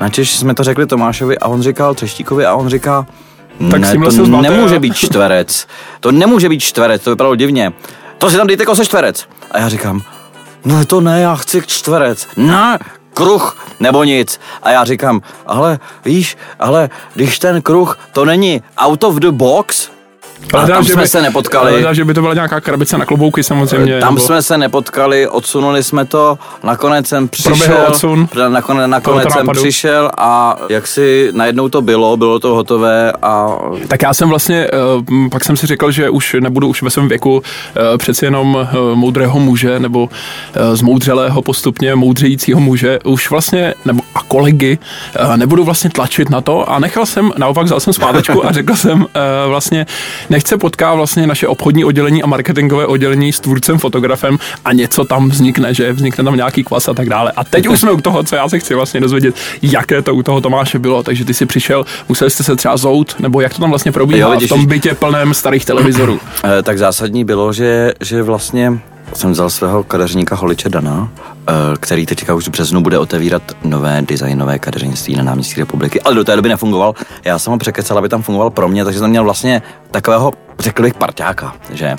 Načež 0.02 0.38
jsme 0.38 0.54
to 0.54 0.64
řekli 0.64 0.86
Tomášovi 0.86 1.38
a 1.38 1.48
on 1.48 1.62
říkal 1.62 1.94
Třeštíkovi 1.94 2.46
a 2.46 2.56
on 2.56 2.70
říká, 2.70 3.06
Tak 3.72 3.80
s 3.80 3.88
ne, 3.88 3.92
tímhle 3.92 4.12
se 4.12 4.18
to 4.18 4.26
zmáte, 4.26 4.50
nemůže 4.50 4.74
jo." 4.74 4.80
být 4.80 4.96
čtverec. 4.96 5.68
To 6.00 6.12
nemůže 6.12 6.50
být 6.50 6.60
čtverec, 6.60 7.04
to 7.04 7.10
vypadalo 7.10 7.36
divně. 7.36 7.74
To 8.18 8.30
si 8.30 8.38
tam 8.38 8.48
dejte 8.48 8.66
kose 8.66 8.86
čtverec. 8.86 9.28
A 9.52 9.60
já 9.60 9.70
říkám, 9.70 10.02
no 10.66 10.86
to 10.86 11.02
ne, 11.02 11.22
já 11.22 11.36
chci 11.36 11.62
čtverec. 11.66 12.28
Ne, 12.38 12.80
kruh 13.14 13.68
nebo 13.80 14.04
nic. 14.04 14.40
A 14.64 14.72
já 14.72 14.86
říkám, 14.86 15.22
ale 15.46 15.80
víš, 16.06 16.38
ale 16.60 16.90
když 17.14 17.40
ten 17.40 17.62
kruh, 17.62 18.00
to 18.14 18.26
není 18.26 18.64
out 18.78 19.04
of 19.04 19.16
the 19.16 19.32
box, 19.32 19.90
a 20.54 20.68
tam 20.68 20.84
že 20.84 20.94
jsme 20.94 21.02
by- 21.02 21.08
se 21.08 21.22
nepotkali. 21.22 21.72
Hledám, 21.72 21.96
že 21.96 22.06
by 22.06 22.14
to 22.14 22.22
byla 22.22 22.34
nějaká 22.34 22.62
krabice 22.62 22.98
na 22.98 23.06
klobouky 23.06 23.44
samozřejmě. 23.44 24.00
Tam 24.00 24.16
nebo- 24.16 24.26
jsme 24.26 24.42
se 24.42 24.58
nepotkali, 24.58 25.28
odsunuli 25.28 25.84
jsme 25.84 26.06
to, 26.06 26.38
nakonec 26.64 27.08
jsem 27.08 27.28
přišel, 27.28 27.52
Proběhl 27.56 27.86
odsun. 27.88 28.30
nakonec, 28.48 28.88
nakonec 28.90 29.34
jsem 29.34 29.48
přišel 29.48 30.12
a 30.18 30.56
jak 30.70 30.88
si 30.88 31.30
najednou 31.34 31.70
to 31.70 31.82
bylo, 31.82 32.18
bylo 32.18 32.40
to 32.40 32.56
hotové 32.56 33.12
a 33.22 33.48
Tak 33.88 34.02
já 34.02 34.14
jsem 34.14 34.30
vlastně, 34.30 34.68
eh, 34.68 35.30
pak 35.32 35.44
jsem 35.46 35.58
si 35.58 35.68
řekl, 35.68 35.92
že 35.92 36.10
už 36.10 36.36
nebudu 36.40 36.68
už 36.68 36.82
ve 36.82 36.90
svém 36.90 37.08
věku 37.08 37.42
eh, 37.94 37.98
přeci 37.98 38.26
jenom 38.26 38.58
eh, 38.62 38.78
moudrého 38.96 39.40
muže 39.40 39.80
nebo 39.80 40.10
eh, 40.54 40.76
zmoudřelého 40.76 41.42
postupně 41.42 41.96
moudřejícího 41.96 42.60
muže, 42.60 43.00
už 43.04 43.30
vlastně, 43.30 43.74
nebo 43.86 44.02
a 44.16 44.20
kolegy, 44.28 44.78
nebudu 45.36 45.64
vlastně 45.64 45.90
tlačit 45.90 46.30
na 46.30 46.42
to 46.42 46.72
a 46.72 46.80
nechal 46.80 47.06
jsem, 47.06 47.32
naopak 47.38 47.66
vzal 47.66 47.80
jsem 47.80 47.94
zpátečku 47.94 48.46
a 48.46 48.52
řekl 48.52 48.76
jsem 48.76 49.06
vlastně, 49.48 49.86
nechce 50.30 50.58
potká 50.58 50.94
vlastně 50.96 51.28
naše 51.28 51.48
obchodní 51.48 51.86
oddělení 51.86 52.24
a 52.24 52.28
marketingové 52.28 52.86
oddělení 52.86 53.34
s 53.34 53.40
tvůrcem, 53.40 53.78
fotografem 53.78 54.38
a 54.66 54.74
něco 54.74 55.06
tam 55.06 55.30
vznikne, 55.30 55.74
že 55.74 55.94
vznikne 55.94 56.24
tam 56.24 56.36
nějaký 56.36 56.64
kvas 56.64 56.88
a 56.88 56.94
tak 56.94 57.10
dále. 57.10 57.32
A 57.36 57.44
teď 57.44 57.68
už 57.68 57.80
jsme 57.80 57.92
u 57.92 58.02
toho, 58.02 58.24
co 58.24 58.36
já 58.36 58.50
se 58.50 58.60
chci 58.60 58.76
vlastně 58.76 59.00
dozvědět, 59.00 59.36
jaké 59.62 60.02
to 60.02 60.16
u 60.16 60.24
toho 60.24 60.42
Tomáše 60.42 60.80
bylo, 60.80 61.04
takže 61.04 61.26
ty 61.26 61.34
si 61.34 61.46
přišel, 61.46 61.86
museli 62.10 62.32
jste 62.32 62.44
se 62.44 62.56
třeba 62.56 62.78
zout, 62.78 63.16
nebo 63.20 63.42
jak 63.42 63.54
to 63.54 63.60
tam 63.60 63.70
vlastně 63.70 63.92
probíhá 63.92 64.34
Jo, 64.34 64.40
v 64.40 64.48
tom 64.50 64.66
bytě 64.66 64.94
plném 64.96 65.34
starých 65.34 65.66
televizorů. 65.66 66.20
Eh, 66.44 66.64
tak 66.64 66.78
zásadní 66.78 67.26
bylo, 67.26 67.54
že, 67.54 67.94
že 68.02 68.24
vlastně 68.24 68.80
jsem 69.14 69.32
vzal 69.32 69.50
svého 69.50 69.84
kadeřníka 69.84 70.36
Holiče 70.36 70.70
Dana, 70.70 71.10
eh, 71.48 71.54
který 71.80 72.06
teďka 72.06 72.36
už 72.36 72.48
v 72.48 72.52
březnu 72.52 72.82
bude 72.82 72.98
otevírat 72.98 73.44
nové 73.64 74.02
designové 74.02 74.60
kadeřnictví 74.60 75.16
na 75.16 75.24
náměstí 75.24 75.60
republiky, 75.60 76.02
ale 76.02 76.16
do 76.16 76.24
té 76.24 76.36
doby 76.36 76.50
nefungoval. 76.50 76.94
Já 77.26 77.40
jsem 77.40 77.54
ho 77.54 77.60
překecal, 77.60 77.98
aby 77.98 78.10
tam 78.10 78.22
fungoval 78.22 78.50
pro 78.50 78.68
mě, 78.68 78.86
takže 78.86 79.00
jsem 79.00 79.10
měl 79.10 79.24
vlastně 79.24 79.62
takového, 79.92 80.34
řekl 80.60 80.82
bych, 80.82 80.94
parťáka, 80.94 81.54
že? 81.74 81.96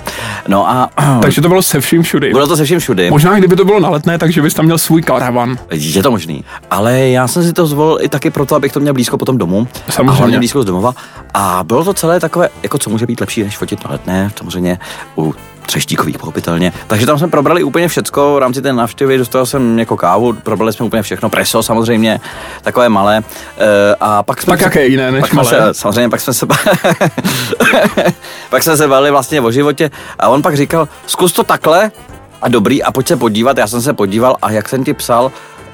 No 0.49 0.71
a 0.71 0.91
Takže 1.23 1.41
to 1.41 1.49
bylo 1.49 1.62
se 1.62 1.81
vším 1.81 2.03
všudy. 2.03 2.31
bylo 2.31 2.47
to 2.47 2.57
se 2.57 2.65
vším 2.65 2.79
všudy. 2.79 3.11
Možná 3.11 3.39
kdyby 3.39 3.57
to 3.57 3.65
bylo 3.65 3.81
na 3.81 3.91
letné, 3.91 4.19
takže 4.19 4.43
bys 4.43 4.55
tam 4.55 4.65
měl 4.65 4.79
svůj 4.79 5.03
karavan. 5.03 5.59
Je 5.71 6.03
to 6.03 6.11
možný. 6.11 6.45
Ale 6.71 7.01
já 7.01 7.29
jsem 7.29 7.43
si 7.45 7.53
to 7.53 7.67
zvolil 7.67 7.99
i 8.01 8.09
taky 8.09 8.31
proto, 8.31 8.55
abych 8.57 8.73
to 8.73 8.81
měl 8.81 8.95
blízko 8.95 9.19
potom 9.19 9.39
domů. 9.39 9.69
Samozřejmě. 9.89 10.11
A 10.11 10.15
hlavně 10.15 10.39
blízko 10.39 10.62
z 10.62 10.65
domova. 10.67 10.95
A 11.35 11.65
bylo 11.65 11.85
to 11.85 11.95
celé 11.95 12.21
takové, 12.21 12.49
jako 12.62 12.79
co 12.79 12.91
může 12.91 13.07
být 13.07 13.21
lepší, 13.21 13.43
než 13.43 13.59
fotit 13.59 13.85
na 13.85 13.91
letné, 13.91 14.31
samozřejmě 14.39 14.79
u 15.17 15.35
třeštíkových 15.71 16.19
pochopitelně. 16.19 16.73
Takže 16.87 17.07
tam 17.07 17.19
jsme 17.19 17.29
probrali 17.29 17.63
úplně 17.63 17.89
všecko 17.89 18.35
v 18.35 18.39
rámci 18.39 18.63
té 18.63 18.73
návštěvy, 18.73 19.19
dostal 19.19 19.47
jsem 19.47 19.79
jako 19.79 19.97
kávu, 19.97 20.33
probrali 20.33 20.73
jsme 20.73 20.87
úplně 20.87 21.03
všechno, 21.03 21.31
preso 21.31 21.63
samozřejmě, 21.63 22.21
takové 22.63 22.89
malé. 22.89 23.17
E, 23.17 23.23
a 24.01 24.23
pak 24.23 24.43
jsme 24.43 24.51
Tak 24.51 24.61
jaké 24.61 24.87
jiné 24.87 25.12
než 25.12 25.21
pak 25.21 25.33
malé? 25.33 25.49
Se, 25.49 25.75
samozřejmě 25.75 26.09
pak 26.11 26.21
jsme 26.21 26.35
se 26.35 26.47
pak 28.50 28.62
jsme 28.62 28.77
se 28.77 28.89
bavili 28.89 29.11
vlastně 29.11 29.41
o 29.41 29.50
životě 29.50 29.91
a 30.19 30.29
on 30.29 30.43
pak 30.43 30.57
říkal, 30.57 30.89
zkus 31.07 31.33
to 31.33 31.43
takhle 31.43 31.91
a 32.43 32.49
dobrý 32.49 32.83
a 32.83 32.93
pojď 32.93 33.09
se 33.09 33.17
podívat. 33.17 33.59
Já 33.59 33.67
jsem 33.67 33.83
se 33.83 33.93
podíval 33.93 34.37
a 34.43 34.50
jak 34.50 34.69
jsem 34.69 34.85
ti 34.85 34.95
psal, 34.95 35.33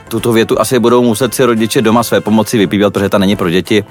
tuto 0.09 0.33
větu 0.33 0.61
asi 0.61 0.79
budou 0.79 1.03
muset 1.03 1.35
si 1.35 1.45
rodiče 1.45 1.83
doma 1.83 2.03
své 2.03 2.21
pomoci 2.21 2.59
vypívat, 2.59 2.93
protože 2.93 3.09
ta 3.09 3.19
není 3.19 3.37
pro 3.37 3.50
děti. 3.50 3.85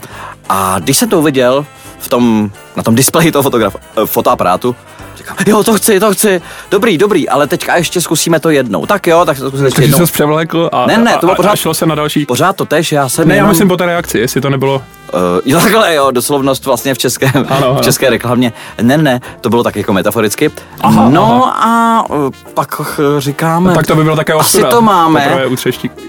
A 0.49 0.79
když 0.79 0.97
jsem 0.97 1.09
to 1.09 1.19
uviděl 1.19 1.65
v 1.99 2.09
tom, 2.09 2.51
na 2.75 2.83
tom 2.83 2.95
displeji 2.95 3.31
toho 3.31 3.43
fotograf, 3.43 3.75
eh, 3.75 4.05
fotoaparátu, 4.05 4.75
říkám, 5.15 5.37
jo, 5.47 5.63
to 5.63 5.73
chci, 5.73 5.99
to 5.99 6.13
chci, 6.13 6.41
dobrý, 6.71 6.97
dobrý, 6.97 7.29
ale 7.29 7.47
teďka 7.47 7.75
ještě 7.75 8.01
zkusíme 8.01 8.39
to 8.39 8.49
jednou. 8.49 8.85
Tak 8.85 9.07
jo, 9.07 9.25
tak 9.25 9.39
to 9.39 9.47
zkusíme 9.47 9.67
ještě 9.67 9.75
Takže 9.75 9.91
jednou. 9.93 10.05
se 10.07 10.13
převlékl 10.13 10.69
a, 10.71 10.85
Ne, 10.85 10.97
ne, 10.97 11.13
to 11.13 11.19
bylo 11.19 11.31
a, 11.31 11.35
pořád- 11.35 11.51
a 11.51 11.55
šlo 11.55 11.73
se 11.73 11.85
na 11.85 11.95
další. 11.95 12.25
Pořád 12.25 12.55
to 12.55 12.65
tež, 12.65 12.91
já 12.91 13.09
jsem 13.09 13.27
Ne, 13.27 13.33
já 13.33 13.37
jenom... 13.37 13.49
myslím 13.49 13.67
po 13.67 13.77
té 13.77 13.85
reakci, 13.85 14.19
jestli 14.19 14.41
to 14.41 14.49
nebylo. 14.49 14.75
Uh, 14.75 15.21
jo, 15.45 15.59
takhle, 15.59 15.95
jo, 15.95 16.11
doslovnost 16.11 16.65
vlastně 16.65 16.93
v 16.93 16.97
české, 16.97 17.25
Ano, 17.27 17.45
ano. 17.49 17.75
v 17.75 17.81
české 17.81 18.09
reklamě. 18.09 18.53
Ne, 18.81 18.97
ne, 18.97 19.21
to 19.41 19.49
bylo 19.49 19.63
tak 19.63 19.75
jako 19.75 19.93
metaforicky. 19.93 20.51
Aha, 20.81 21.09
no 21.09 21.45
a 21.65 22.03
uh, 22.09 22.29
pak 22.53 22.79
uh, 22.79 23.19
říkáme... 23.19 23.73
Tak 23.73 23.87
to 23.87 23.95
by 23.95 24.03
bylo 24.03 24.15
také 24.15 24.33
Asi 24.33 24.39
ostuda. 24.57 24.69
to 24.69 24.81
máme. 24.81 25.35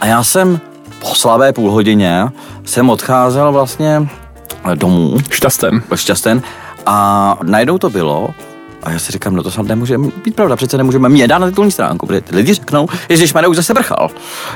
A 0.01 0.07
já 0.07 0.25
jsem 0.25 0.61
po 0.99 1.15
slabé 1.15 1.53
půl 1.53 1.71
hodině 1.71 2.25
jsem 2.65 2.91
odcházel 2.91 3.53
vlastně 3.53 4.09
domů, 4.75 5.17
Šťasten. 5.31 5.83
šťasten, 5.95 6.43
a 6.87 7.37
najednou 7.43 7.79
to 7.79 7.91
bylo, 7.91 8.29
a 8.87 8.91
já 8.91 8.99
si 8.99 9.13
říkám, 9.13 9.37
no 9.37 9.43
to 9.43 9.51
snad 9.51 9.67
nemůže 9.67 9.99
být 9.99 10.35
pravda, 10.35 10.57
přece 10.57 10.77
nemůžeme 10.77 11.09
mě 11.09 11.29
dát 11.29 11.39
na 11.39 11.47
titulní 11.47 11.71
stránku, 11.71 12.07
protože 12.07 12.21
ty 12.21 12.37
lidi 12.37 12.55
řeknou, 12.55 12.89
Ježíš 13.09 13.35
už 13.49 13.57
zase 13.57 13.75
brchal. 13.75 14.11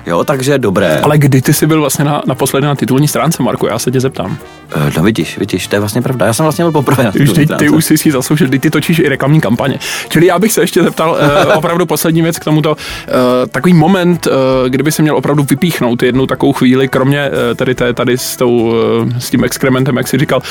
Jo, 0.06 0.24
takže 0.24 0.58
dobré. 0.58 1.00
Ale 1.02 1.18
kdy 1.18 1.42
ty 1.42 1.54
jsi 1.54 1.66
byl 1.66 1.80
vlastně 1.80 2.04
na, 2.04 2.22
naposledy 2.26 2.66
na 2.66 2.74
titulní 2.74 3.08
stránce, 3.08 3.42
Marku? 3.42 3.66
Já 3.66 3.78
se 3.78 3.90
tě 3.90 4.00
zeptám. 4.00 4.38
Eh, 4.72 4.90
No 4.96 5.02
vidíš, 5.02 5.38
vidíš, 5.38 5.66
to 5.66 5.76
je 5.76 5.80
vlastně 5.80 6.02
pravda. 6.02 6.26
Já 6.26 6.32
jsem 6.32 6.44
vlastně 6.44 6.64
byl 6.64 6.72
poprvé 6.72 7.04
na 7.04 7.12
titulní 7.12 7.34
ty, 7.34 7.44
stránce. 7.44 7.64
ty 7.64 7.70
už 7.70 7.84
jsi 7.84 7.98
si 7.98 8.10
zasloužil, 8.10 8.48
ty, 8.48 8.58
ty 8.58 8.70
točíš 8.70 8.98
i 8.98 9.08
reklamní 9.08 9.40
kampaně. 9.40 9.78
Čili 10.08 10.26
já 10.26 10.38
bych 10.38 10.52
se 10.52 10.60
ještě 10.60 10.82
zeptal 10.82 11.10
uh, 11.10 11.52
opravdu 11.56 11.86
poslední 11.86 12.22
věc 12.22 12.38
k 12.38 12.44
tomuto. 12.44 12.70
Uh, 12.70 12.76
takový 13.48 13.74
moment, 13.74 14.26
uh, 14.26 14.32
kdyby 14.68 14.92
se 14.92 15.02
měl 15.02 15.16
opravdu 15.16 15.42
vypíchnout 15.42 16.02
jednu 16.02 16.26
takovou 16.26 16.52
chvíli, 16.52 16.88
kromě 16.88 17.30
uh, 17.30 17.56
tady, 17.56 17.74
té, 17.74 17.92
tady 17.92 18.18
s, 18.18 18.36
tou, 18.36 18.50
uh, 18.50 18.74
s 19.18 19.30
tím 19.30 19.44
exkrementem, 19.44 19.96
jak 19.96 20.08
jsi 20.08 20.18
říkal, 20.18 20.42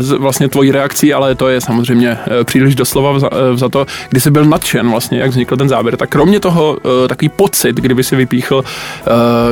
z, 0.00 0.12
vlastně 0.12 0.48
tvojí 0.48 0.72
reakcí, 0.72 1.14
ale 1.14 1.34
to 1.34 1.48
je 1.48 1.60
samozřejmě 1.60 2.10
uh, 2.10 2.44
příliš 2.44 2.74
dost 2.74 2.87
slova 2.88 3.18
za 3.54 3.68
to, 3.68 3.86
kdy 4.08 4.20
jsi 4.20 4.30
byl 4.30 4.44
nadšen 4.44 4.90
vlastně, 4.90 5.18
jak 5.18 5.30
vznikl 5.30 5.56
ten 5.56 5.68
záběr, 5.68 5.96
tak 5.96 6.10
kromě 6.10 6.40
toho 6.40 6.78
takový 7.08 7.28
pocit, 7.28 7.76
kdyby 7.76 8.04
si 8.04 8.16
vypíchl, 8.16 8.64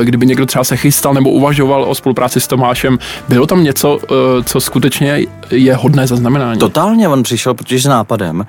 kdyby 0.03 0.25
někdo 0.25 0.45
třeba 0.45 0.63
se 0.63 0.77
chystal 0.77 1.13
nebo 1.13 1.29
uvažoval 1.29 1.83
o 1.83 1.95
spolupráci 1.95 2.39
s 2.39 2.47
Tomášem, 2.47 2.99
bylo 3.29 3.47
tam 3.47 3.63
něco, 3.63 3.99
co 4.43 4.59
skutečně 4.59 5.19
je 5.49 5.75
hodné 5.75 6.07
zaznamenání? 6.07 6.59
Totálně, 6.59 7.07
on 7.07 7.23
přišel 7.23 7.53
protože 7.53 7.81
s 7.81 7.85
nápadem, 7.85 8.45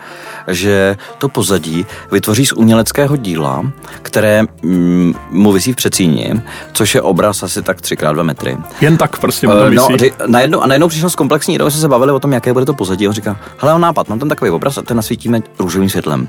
že 0.48 0.96
to 1.18 1.28
pozadí 1.28 1.86
vytvoří 2.12 2.46
z 2.46 2.52
uměleckého 2.52 3.16
díla, 3.16 3.72
které 4.02 4.42
mm, 4.62 5.14
mu 5.30 5.52
vysí 5.52 5.72
v 5.72 5.76
přecíni, 5.76 6.32
což 6.72 6.94
je 6.94 7.02
obraz 7.02 7.42
asi 7.42 7.62
tak 7.62 7.80
3x2 7.80 8.22
metry. 8.22 8.56
Jen 8.80 8.96
tak 8.96 9.18
prostě 9.18 9.48
uh, 9.48 9.70
no, 9.70 9.88
najednou, 10.26 10.60
a 10.60 10.66
najednou 10.66 10.88
přišel 10.88 11.10
s 11.10 11.14
komplexní 11.14 11.58
jsme 11.58 11.70
se 11.70 11.88
bavili 11.88 12.12
o 12.12 12.20
tom, 12.20 12.32
jaké 12.32 12.52
bude 12.52 12.66
to 12.66 12.74
pozadí. 12.74 13.08
On 13.08 13.14
říká, 13.14 13.36
hele, 13.58 13.74
on 13.74 13.80
nápad, 13.80 14.08
mám 14.08 14.18
tam 14.18 14.28
takový 14.28 14.50
obraz 14.50 14.77
a 14.78 14.82
ten 14.82 14.96
nasvítíme 14.96 15.40
růžovým 15.58 15.90
světlem. 15.90 16.28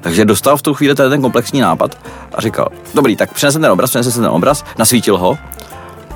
Takže 0.00 0.24
dostal 0.24 0.56
v 0.56 0.62
tu 0.62 0.74
chvíli 0.74 0.94
ten 0.94 1.22
komplexní 1.22 1.60
nápad 1.60 1.98
a 2.34 2.40
říkal, 2.40 2.68
dobrý, 2.94 3.16
tak 3.16 3.32
přinesem 3.32 3.62
ten 3.62 3.70
obraz, 3.70 3.90
přinesem 3.90 4.22
ten 4.22 4.30
obraz, 4.30 4.64
nasvítil 4.78 5.18
ho. 5.18 5.38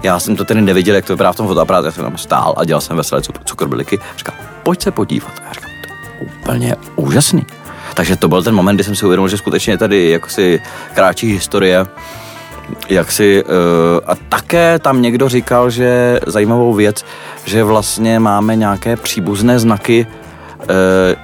Já 0.02 0.20
jsem 0.20 0.36
to 0.36 0.44
tedy 0.44 0.60
neviděl, 0.60 0.94
jak 0.94 1.04
to 1.04 1.12
vypadá 1.12 1.32
v 1.32 1.36
tom 1.36 1.46
fotoaparátu, 1.46 1.86
já 1.86 1.92
jsem 1.92 2.04
tam 2.04 2.18
stál 2.18 2.54
a 2.56 2.64
dělal 2.64 2.80
jsem 2.80 2.96
veselé 2.96 3.22
cukrbilíky. 3.44 3.98
Říkal, 4.16 4.34
pojď 4.62 4.82
se 4.82 4.90
podívat. 4.90 5.32
A 5.50 5.52
říkal, 5.52 5.70
to 5.82 5.92
je 5.92 6.30
úplně 6.38 6.76
úžasný. 6.96 7.46
Takže 7.94 8.16
to 8.16 8.28
byl 8.28 8.42
ten 8.42 8.54
moment, 8.54 8.74
kdy 8.74 8.84
jsem 8.84 8.96
si 8.96 9.06
uvědomil, 9.06 9.28
že 9.28 9.36
skutečně 9.36 9.78
tady 9.78 10.10
jako 10.10 10.28
si 10.28 10.62
kráčí 10.94 11.32
historie, 11.32 11.86
jak 12.88 13.12
si, 13.12 13.44
uh, 13.44 13.50
a 14.06 14.14
také 14.28 14.78
tam 14.78 15.02
někdo 15.02 15.28
říkal, 15.28 15.70
že 15.70 16.20
zajímavou 16.26 16.74
věc, 16.74 17.04
že 17.44 17.64
vlastně 17.64 18.18
máme 18.18 18.56
nějaké 18.56 18.96
příbuzné 18.96 19.58
znaky, 19.58 20.06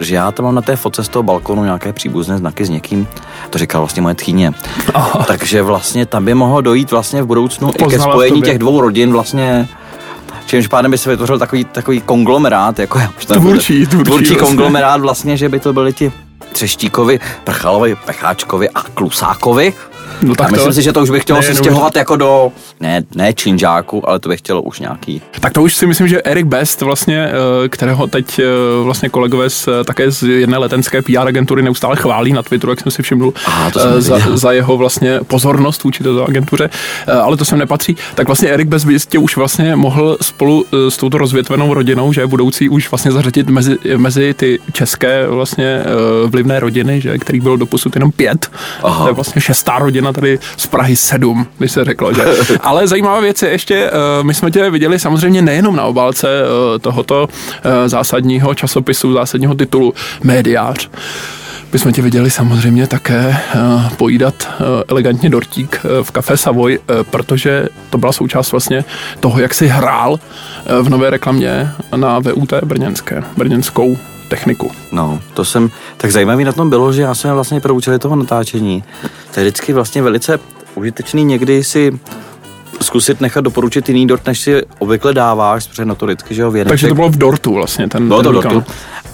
že 0.00 0.14
já 0.14 0.32
tam 0.32 0.44
mám 0.44 0.54
na 0.54 0.62
té 0.62 0.76
fotce 0.76 1.04
z 1.04 1.08
toho 1.08 1.22
balkonu 1.22 1.64
nějaké 1.64 1.92
příbuzné 1.92 2.38
znaky 2.38 2.64
s 2.64 2.68
někým, 2.68 3.08
to 3.50 3.58
říkal 3.58 3.80
vlastně 3.80 4.02
moje 4.02 4.14
tchýně. 4.14 4.52
Oh. 4.94 5.24
Takže 5.24 5.62
vlastně 5.62 6.06
tam 6.06 6.24
by 6.24 6.34
mohlo 6.34 6.60
dojít 6.60 6.90
vlastně 6.90 7.22
v 7.22 7.26
budoucnu 7.26 7.72
i 7.78 7.84
ke 7.84 7.98
spojení 7.98 8.42
těch 8.42 8.58
dvou 8.58 8.80
rodin 8.80 9.12
vlastně 9.12 9.68
Čímž 10.46 10.66
pádem 10.66 10.90
by 10.90 10.98
se 10.98 11.10
vytvořil 11.10 11.38
takový, 11.38 11.64
takový 11.64 12.00
konglomerát, 12.00 12.78
jako 12.78 13.00
tvůrčí, 13.26 13.86
tvůrčí, 13.86 13.86
tvůrčí 13.86 14.34
vlastně. 14.34 14.36
konglomerát 14.36 15.00
vlastně, 15.00 15.36
že 15.36 15.48
by 15.48 15.60
to 15.60 15.72
byli 15.72 15.92
ti 15.92 16.12
Třeštíkovi, 16.52 17.20
Prchalovi, 17.44 17.96
Pecháčkovi 17.96 18.70
a 18.70 18.82
Klusákovi. 18.82 19.72
No 20.22 20.34
tak 20.34 20.48
a 20.48 20.50
myslím 20.50 20.68
to, 20.68 20.74
si, 20.74 20.82
že 20.82 20.92
to 20.92 21.02
už 21.02 21.10
by 21.10 21.20
chtělo 21.20 21.40
ne, 21.40 21.46
se 21.46 21.54
stěhovat 21.54 21.96
jako 21.96 22.16
do, 22.16 22.52
ne, 22.80 23.02
ne 23.14 23.32
činžáku, 23.32 24.08
ale 24.08 24.18
to 24.18 24.28
by 24.28 24.36
chtělo 24.36 24.62
už 24.62 24.80
nějaký. 24.80 25.22
Tak 25.40 25.52
to 25.52 25.62
už 25.62 25.74
si 25.74 25.86
myslím, 25.86 26.08
že 26.08 26.22
Erik 26.22 26.46
Best 26.46 26.80
vlastně, 26.80 27.28
eh, 27.64 27.68
kterého 27.68 28.06
teď 28.06 28.38
eh, 28.38 28.44
vlastně 28.84 29.08
kolegové 29.08 29.50
z, 29.50 29.68
eh, 29.68 29.84
také 29.84 30.10
z 30.10 30.22
jedné 30.22 30.58
letenské 30.58 31.02
PR 31.02 31.28
agentury 31.28 31.62
neustále 31.62 31.96
chválí 31.96 32.32
na 32.32 32.42
Twitteru, 32.42 32.72
jak 32.72 32.80
jsem 32.80 32.92
si 32.92 33.02
všiml, 33.02 33.32
Aha, 33.46 33.70
za, 33.98 34.18
za, 34.34 34.52
jeho 34.52 34.76
vlastně 34.76 35.20
pozornost 35.26 35.84
vůči 35.84 36.04
této 36.04 36.24
agentuře, 36.28 36.70
ale 37.22 37.36
to 37.36 37.44
sem 37.44 37.58
nepatří. 37.58 37.96
Tak 38.14 38.26
vlastně 38.26 38.48
Erik 38.48 38.68
Best 38.68 38.86
by 38.86 38.98
tě 39.08 39.18
už 39.18 39.36
vlastně 39.36 39.76
mohl 39.76 40.18
spolu 40.22 40.64
s 40.88 40.96
touto 40.96 41.18
rozvětvenou 41.18 41.74
rodinou, 41.74 42.12
že 42.12 42.26
budoucí 42.26 42.68
už 42.68 42.90
vlastně 42.90 43.12
zařadit 43.12 43.48
mezi, 43.48 43.78
mezi 43.96 44.34
ty 44.34 44.58
české 44.72 45.26
vlastně 45.26 45.82
vlivné 46.26 46.60
rodiny, 46.60 47.00
že, 47.00 47.18
kterých 47.18 47.42
bylo 47.42 47.56
doposud 47.56 47.96
jenom 47.96 48.12
pět. 48.12 48.50
Aha. 48.82 49.04
To 49.04 49.08
je 49.08 49.14
vlastně 49.14 49.40
šestá 49.40 49.78
rodina 49.78 50.11
tady 50.12 50.38
z 50.56 50.66
Prahy 50.66 50.96
7, 50.96 51.46
když 51.58 51.72
se 51.72 51.84
řeklo, 51.84 52.14
že. 52.14 52.24
Ale 52.60 52.88
zajímavá 52.88 53.20
věc 53.20 53.42
je 53.42 53.50
ještě, 53.50 53.90
uh, 53.90 54.26
my 54.26 54.34
jsme 54.34 54.50
tě 54.50 54.70
viděli 54.70 54.98
samozřejmě 54.98 55.42
nejenom 55.42 55.76
na 55.76 55.84
obálce 55.84 56.28
uh, 56.42 56.78
tohoto 56.78 57.28
uh, 57.28 57.70
zásadního 57.86 58.54
časopisu, 58.54 59.12
zásadního 59.12 59.54
titulu 59.54 59.94
Médiář. 60.24 60.90
My 61.72 61.78
jsme 61.78 61.92
tě 61.92 62.02
viděli 62.02 62.30
samozřejmě 62.30 62.86
také 62.86 63.36
pojídat 63.96 64.48
elegantně 64.88 65.30
dortík 65.30 65.80
v 66.02 66.10
kafe 66.10 66.36
Savoy, 66.36 66.78
protože 67.10 67.68
to 67.90 67.98
byla 67.98 68.12
součást 68.12 68.52
vlastně 68.52 68.84
toho, 69.20 69.40
jak 69.40 69.54
si 69.54 69.66
hrál 69.68 70.18
v 70.82 70.88
nové 70.88 71.10
reklamě 71.10 71.70
na 71.96 72.18
VUT 72.18 72.52
brněnské, 72.64 73.22
brněnskou 73.36 73.96
techniku. 74.32 74.70
No, 74.92 75.20
to 75.34 75.44
jsem, 75.44 75.70
tak 75.96 76.10
zajímavý 76.10 76.44
na 76.44 76.52
tom 76.52 76.70
bylo, 76.70 76.92
že 76.92 77.02
já 77.02 77.14
jsem 77.14 77.34
vlastně 77.34 77.60
pro 77.60 77.74
účely 77.74 77.98
toho 77.98 78.16
natáčení, 78.16 78.84
to 79.34 79.40
je 79.40 79.44
vždycky 79.44 79.72
vlastně 79.72 80.02
velice 80.02 80.38
užitečný 80.74 81.24
někdy 81.24 81.64
si 81.64 82.00
zkusit 82.80 83.20
nechat 83.20 83.44
doporučit 83.44 83.88
jiný 83.88 84.06
dort, 84.06 84.26
než 84.26 84.40
si 84.40 84.62
obvykle 84.78 85.14
dáváš, 85.14 85.66
protože 85.66 85.84
na 85.84 85.94
to 85.94 86.06
vždycky, 86.06 86.34
že 86.34 86.44
ho 86.44 86.50
věneček. 86.50 86.70
Takže 86.70 86.88
to 86.88 86.94
bylo 86.94 87.08
v 87.08 87.16
dortu 87.16 87.54
vlastně, 87.54 87.88
ten, 87.88 88.08
bylo 88.08 88.22
ten 88.22 88.32
to 88.32 88.40
dortu. 88.40 88.64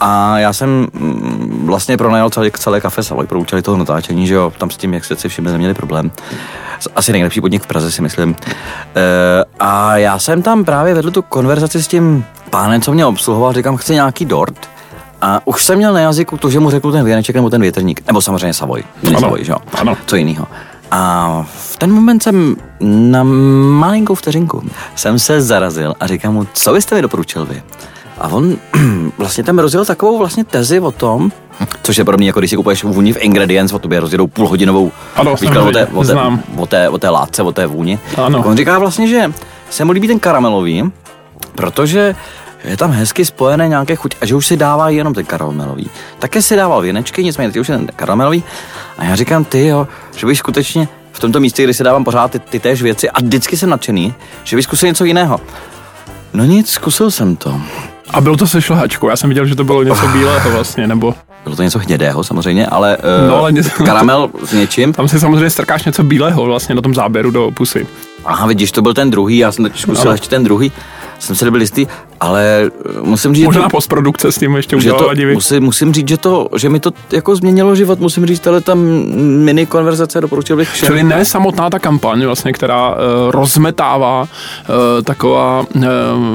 A 0.01 0.39
já 0.39 0.53
jsem 0.53 0.87
mm, 0.93 1.63
vlastně 1.67 1.97
pronajal 1.97 2.31
celé, 2.31 2.51
celé 2.51 2.81
kafe 2.81 3.03
Savoy 3.03 3.27
pro 3.27 3.41
účely 3.41 3.63
toho 3.63 3.77
natáčení, 3.77 4.27
že 4.27 4.35
jo, 4.35 4.53
tam 4.59 4.71
s 4.71 4.77
tím, 4.77 4.95
jak 4.95 5.05
se 5.05 5.17
si 5.17 5.29
všimli, 5.29 5.53
neměli 5.53 5.75
problém. 5.75 6.11
Asi 6.95 7.13
nejlepší 7.13 7.41
podnik 7.41 7.63
v 7.63 7.67
Praze 7.67 7.93
si 7.93 8.03
myslím. 8.03 8.37
E, 8.97 9.45
a 9.61 9.97
já 9.97 10.19
jsem 10.19 10.43
tam 10.43 10.65
právě 10.65 10.95
vedl 10.95 11.11
tu 11.11 11.23
konverzaci 11.23 11.83
s 11.83 11.89
tím 11.89 12.25
pánem, 12.51 12.81
co 12.81 12.93
mě 12.93 13.07
obsluhoval, 13.07 13.53
říkám, 13.53 13.77
chci 13.77 13.95
nějaký 13.95 14.25
dort. 14.25 14.78
A 15.21 15.41
už 15.45 15.65
jsem 15.65 15.79
měl 15.79 15.93
na 15.93 16.01
jazyku 16.01 16.37
to, 16.37 16.51
že 16.51 16.61
mu 16.61 16.71
řeknu 16.71 16.93
ten 16.93 17.05
věneček 17.05 17.37
nebo 17.37 17.51
ten 17.51 17.61
větrník. 17.61 18.03
Nebo 18.07 18.21
samozřejmě 18.23 18.55
Savoy. 18.55 18.85
Ano. 19.07 19.21
Savoy, 19.21 19.45
že 19.45 19.53
jo? 19.53 19.59
Ano. 19.73 19.97
Co 20.07 20.17
jiného. 20.17 20.47
A 20.91 21.47
v 21.57 21.77
ten 21.77 21.93
moment 21.93 22.23
jsem 22.23 22.57
na 22.81 23.23
malinkou 23.23 24.15
vteřinku 24.15 24.63
jsem 24.95 25.19
se 25.19 25.41
zarazil 25.41 25.95
a 26.01 26.07
říkám 26.07 26.35
mu, 26.35 26.47
co 26.53 26.73
byste 26.73 26.95
mi 26.95 27.03
doporučil 27.03 27.47
vy? 27.47 27.63
A 28.19 28.29
on 28.29 28.57
vlastně 29.19 29.45
tam 29.45 29.59
rozjel 29.59 29.85
takovou 29.85 30.19
vlastně 30.19 30.45
tezi 30.45 30.81
o 30.81 30.91
tom, 30.91 31.33
což 31.83 31.97
je 31.97 32.05
pro 32.05 32.17
mě 32.17 32.27
jako 32.27 32.39
když 32.39 32.51
si 32.51 32.57
kupuješ 32.57 32.85
vůni 32.85 33.13
v 33.13 33.17
Ingredients, 33.21 33.73
o 33.73 33.79
tobě 33.79 34.01
rozjedou 34.01 34.27
půlhodinovou 34.27 34.93
ano, 35.17 35.35
výklad 35.41 35.69
o 35.69 35.73
té, 35.73 35.87
o, 35.87 36.05
té, 36.05 36.15
o, 36.57 36.67
té, 36.67 36.89
o 36.89 36.99
té 36.99 37.09
látce, 37.09 37.43
o 37.43 37.53
té 37.53 37.67
vůni. 37.67 37.99
Ano. 38.17 38.39
Tak 38.39 38.47
on 38.47 38.57
říká 38.57 38.79
vlastně, 38.79 39.09
že 39.09 39.33
se 39.71 39.85
mu 39.85 39.93
líbí 39.93 40.09
ten 40.09 40.19
karamelový, 40.19 40.93
protože 41.55 42.15
je 42.65 42.77
tam 42.77 42.91
hezky 42.91 43.25
spojené 43.25 43.69
nějaké 43.69 43.97
chuť 43.97 44.15
a 44.21 44.27
že 44.27 44.35
už 44.35 44.47
si 44.47 44.57
dává 44.57 44.89
jenom 44.89 45.15
ten 45.15 45.25
karamelový. 45.25 45.91
Také 46.19 46.43
si 46.43 46.57
dával 46.57 46.83
věnečky, 46.83 47.25
nicméně 47.25 47.53
ty 47.53 47.61
už 47.61 47.69
je 47.69 47.77
ten 47.77 47.87
karamelový. 47.97 48.45
A 48.99 49.05
já 49.05 49.17
říkám, 49.17 49.45
ty 49.45 49.67
jo, 49.67 49.89
že 50.17 50.27
bych 50.27 50.39
skutečně 50.39 50.89
v 51.13 51.21
tomto 51.21 51.41
místě, 51.41 51.65
kdy 51.65 51.75
si 51.75 51.85
dávám 51.85 52.05
pořád 52.05 52.31
ty, 52.31 52.39
ty 52.39 52.61
též 52.61 52.83
věci 52.83 53.11
a 53.11 53.21
vždycky 53.21 53.57
jsem 53.57 53.71
nadšený, 53.71 54.15
že 54.45 54.57
bych 54.57 54.65
zkusil 54.65 54.89
něco 54.89 55.05
jiného. 55.05 55.41
No 56.33 56.45
nic, 56.45 56.71
zkusil 56.71 57.11
jsem 57.11 57.37
to. 57.37 57.61
A 58.11 58.21
bylo 58.21 58.37
to 58.37 58.47
se 58.47 58.63
šlehačkou, 58.63 59.09
já 59.09 59.17
jsem 59.17 59.29
viděl, 59.29 59.47
že 59.47 59.55
to 59.55 59.65
bylo 59.65 59.83
něco 59.83 60.09
bílého 60.09 60.51
vlastně, 60.51 60.87
nebo... 60.87 61.15
Bylo 61.45 61.57
to 61.57 61.63
něco 61.63 61.79
hnědého 61.79 62.25
samozřejmě, 62.25 62.67
ale, 62.67 62.97
uh, 62.97 63.29
no, 63.29 63.37
ale 63.37 63.53
něco, 63.53 63.71
karamel 63.85 64.31
s 64.45 64.53
něčím. 64.53 64.93
Tam 64.93 65.09
si 65.09 65.21
samozřejmě 65.21 65.51
strkáš 65.51 65.85
něco 65.85 66.03
bílého 66.03 66.45
vlastně 66.45 66.75
na 66.75 66.83
tom 66.83 66.95
záběru 66.95 67.31
do 67.31 67.51
pusy. 67.51 67.87
Aha, 68.25 68.47
vidíš, 68.47 68.73
to 68.73 68.83
byl 68.83 68.95
ten 68.95 69.11
druhý, 69.11 69.39
já 69.39 69.53
jsem 69.53 69.65
teď 69.65 69.81
zkusil 69.81 70.13
ještě 70.13 70.29
ten 70.29 70.45
druhý 70.45 70.73
jsem 71.19 71.37
si 71.37 71.45
nebyl 71.45 71.61
jistý, 71.61 71.87
ale 72.21 72.71
eh, 72.87 73.01
musím 73.03 73.35
říct... 73.35 73.45
Možná 73.45 73.63
to, 73.63 73.69
postprodukce 73.69 74.33
s 74.33 74.39
tím 74.39 74.57
ještě 74.57 74.77
udělala 74.77 75.15
divy. 75.15 75.35
Musím, 75.35 75.63
musím 75.63 75.95
říct, 75.95 76.09
že, 76.09 76.17
to, 76.17 76.49
že 76.57 76.69
mi 76.69 76.81
to 76.81 76.91
jako 77.13 77.37
změnilo 77.37 77.77
život, 77.77 78.01
musím 78.01 78.27
říct, 78.27 78.47
ale 78.47 78.61
tam 78.61 78.79
mini 79.45 79.67
konverzace 79.67 80.21
doporučil 80.21 80.57
bych 80.57 80.71
všem. 80.71 80.87
Čili 80.87 81.03
ne 81.03 81.25
samotná 81.25 81.71
ta 81.71 81.79
kampaň, 81.79 82.25
vlastně, 82.25 82.53
která 82.53 82.91
uh, 82.91 82.97
rozmetává 83.31 84.23
uh, 84.23 85.03
taková, 85.05 85.65
uh, 85.75 85.85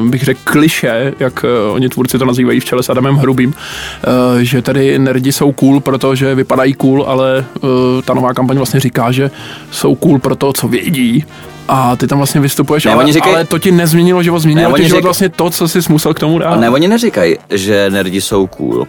bych 0.09 0.23
řekl, 0.23 0.39
kliše, 0.43 1.13
jak 1.19 1.43
uh, 1.67 1.73
oni 1.73 1.89
tvůrci 1.89 2.19
to 2.19 2.25
nazývají 2.25 2.59
v 2.59 2.65
čele 2.65 2.83
s 2.83 2.89
Adamem 2.89 3.15
Hrubým, 3.15 3.49
uh, 3.49 4.39
že 4.39 4.61
tady 4.61 4.99
nerdi 4.99 5.31
jsou 5.31 5.51
cool, 5.51 5.79
protože 5.79 6.35
vypadají 6.35 6.73
cool, 6.73 7.03
ale 7.07 7.45
uh, 7.61 7.69
ta 8.05 8.13
nová 8.13 8.33
kampaň 8.33 8.57
vlastně 8.57 8.79
říká, 8.79 9.11
že 9.11 9.31
jsou 9.71 9.95
cool 9.95 10.19
pro 10.19 10.35
to, 10.35 10.53
co 10.53 10.67
vědí, 10.67 11.25
a 11.67 11.95
ty 11.95 12.07
tam 12.07 12.17
vlastně 12.17 12.41
vystupuješ, 12.41 12.85
ne, 12.85 12.93
ale, 12.93 13.13
říkaj, 13.13 13.33
ale 13.33 13.45
to 13.45 13.59
ti 13.59 13.71
nezměnilo 13.71 14.23
život, 14.23 14.39
změnilo 14.39 14.71
ne, 14.71 14.77
ti 14.77 14.83
život 14.83 14.97
řík... 14.97 15.03
vlastně 15.03 15.29
to, 15.29 15.49
co 15.49 15.67
jsi 15.67 15.79
musel 15.89 16.13
k 16.13 16.19
tomu 16.19 16.39
dát. 16.39 16.59
Ne, 16.59 16.69
oni 16.69 16.87
neříkají, 16.87 17.35
že 17.49 17.89
nerdi 17.89 18.21
jsou 18.21 18.47
cool. 18.47 18.87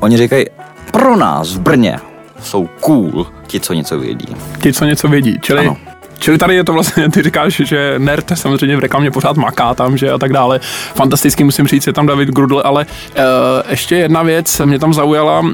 Oni 0.00 0.16
říkají, 0.16 0.46
pro 0.90 1.16
nás 1.16 1.54
v 1.54 1.60
Brně 1.60 1.98
jsou 2.42 2.68
cool 2.80 3.26
ti, 3.46 3.60
co 3.60 3.72
něco 3.72 3.98
vědí. 3.98 4.26
Ti, 4.62 4.72
co 4.72 4.84
něco 4.84 5.08
vědí, 5.08 5.38
čili 5.42 5.60
ano. 5.60 5.76
Čili 6.24 6.38
tady 6.38 6.54
je 6.54 6.64
to 6.64 6.72
vlastně, 6.72 7.10
ty 7.10 7.22
říkáš, 7.22 7.62
že 7.64 7.94
nerd 7.98 8.32
samozřejmě 8.34 8.76
v 8.76 8.80
reklamě 8.80 9.10
pořád 9.10 9.36
maká 9.36 9.74
tam, 9.74 9.96
že 9.96 10.10
a 10.10 10.18
tak 10.18 10.32
dále. 10.32 10.60
Fantasticky 10.94 11.44
musím 11.44 11.66
říct, 11.66 11.86
je 11.86 11.92
tam 11.92 12.06
David 12.06 12.28
Grudl, 12.28 12.62
ale 12.64 12.86
uh, 12.86 13.22
ještě 13.70 13.96
jedna 13.96 14.22
věc 14.22 14.60
mě 14.64 14.78
tam 14.78 14.94
zaujala, 14.94 15.40
uh, 15.40 15.46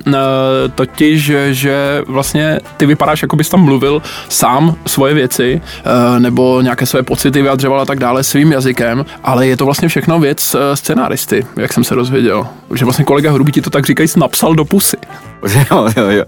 totiž, 0.75 1.33
že 1.51 2.03
vlastně 2.07 2.61
ty 2.77 2.87
vypadáš, 2.87 3.23
jako 3.23 3.37
bys 3.37 3.49
tam 3.49 3.61
mluvil 3.61 4.03
sám 4.29 4.77
svoje 4.87 5.15
věci, 5.15 5.61
uh, 5.61 6.21
nebo 6.21 6.61
nějaké 6.61 6.87
své 6.87 7.03
pocity 7.03 7.43
vyjadřoval 7.43 7.81
a 7.81 7.85
tak 7.85 7.99
dále 7.99 8.23
svým 8.23 8.53
jazykem, 8.53 9.05
ale 9.25 9.47
je 9.47 9.57
to 9.57 9.65
vlastně 9.65 9.89
všechno 9.89 10.21
věc 10.21 10.55
uh, 10.55 10.61
scenáristy, 10.75 11.47
jak 11.57 11.73
jsem 11.73 11.85
se 11.85 11.95
dozvěděl. 11.95 12.47
Že 12.75 12.85
vlastně 12.85 13.05
kolega 13.05 13.33
Hrubý 13.33 13.53
ti 13.53 13.61
to 13.61 13.71
tak 13.71 13.87
říkají, 13.87 14.09
napsal 14.17 14.55
do 14.55 14.65
pusy. 14.65 14.97
Jo, 15.71 15.89
jo, 15.97 16.11
jo. 16.11 16.25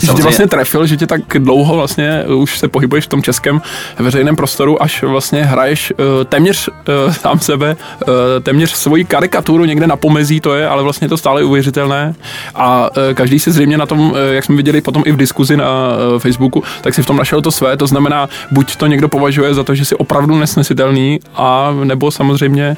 Že 0.00 0.12
tě 0.12 0.22
vlastně 0.22 0.46
trefil, 0.46 0.86
že 0.86 0.96
tě 0.96 1.06
tak 1.06 1.20
dlouho 1.38 1.74
vlastně 1.74 2.24
už 2.24 2.58
se 2.58 2.68
pohybuješ 2.68 3.04
v 3.04 3.08
tom 3.08 3.22
českém 3.22 3.60
veřejném 3.98 4.36
prostoru, 4.36 4.82
až 4.82 5.02
vlastně 5.02 5.44
hraješ 5.44 5.92
uh, 5.92 6.24
téměř 6.24 6.68
uh, 6.68 7.12
sám 7.12 7.38
sebe, 7.38 7.76
uh, 7.76 8.14
téměř 8.42 8.70
svoji 8.70 9.04
karikaturu 9.04 9.64
někde 9.64 9.86
na 9.86 9.96
pomezí 9.96 10.40
to 10.40 10.54
je, 10.54 10.68
ale 10.68 10.82
vlastně 10.82 11.08
to 11.08 11.16
stále 11.16 11.44
uvěřitelné 11.44 12.14
a 12.54 12.90
každý 13.14 13.38
si 13.38 13.52
zřejmě 13.52 13.78
na 13.78 13.86
tom, 13.86 14.14
jak 14.30 14.44
jsme 14.44 14.56
viděli 14.56 14.80
potom 14.80 15.02
i 15.06 15.12
v 15.12 15.16
diskuzi 15.16 15.56
na 15.56 15.66
Facebooku, 16.18 16.62
tak 16.80 16.94
si 16.94 17.02
v 17.02 17.06
tom 17.06 17.16
našel 17.16 17.42
to 17.42 17.50
své, 17.50 17.76
to 17.76 17.86
znamená, 17.86 18.28
buď 18.50 18.76
to 18.76 18.86
někdo 18.86 19.08
považuje 19.08 19.54
za 19.54 19.64
to, 19.64 19.74
že 19.74 19.84
si 19.84 19.94
opravdu 19.94 20.38
nesnesitelný 20.38 21.20
a 21.34 21.74
nebo 21.84 22.10
samozřejmě 22.10 22.76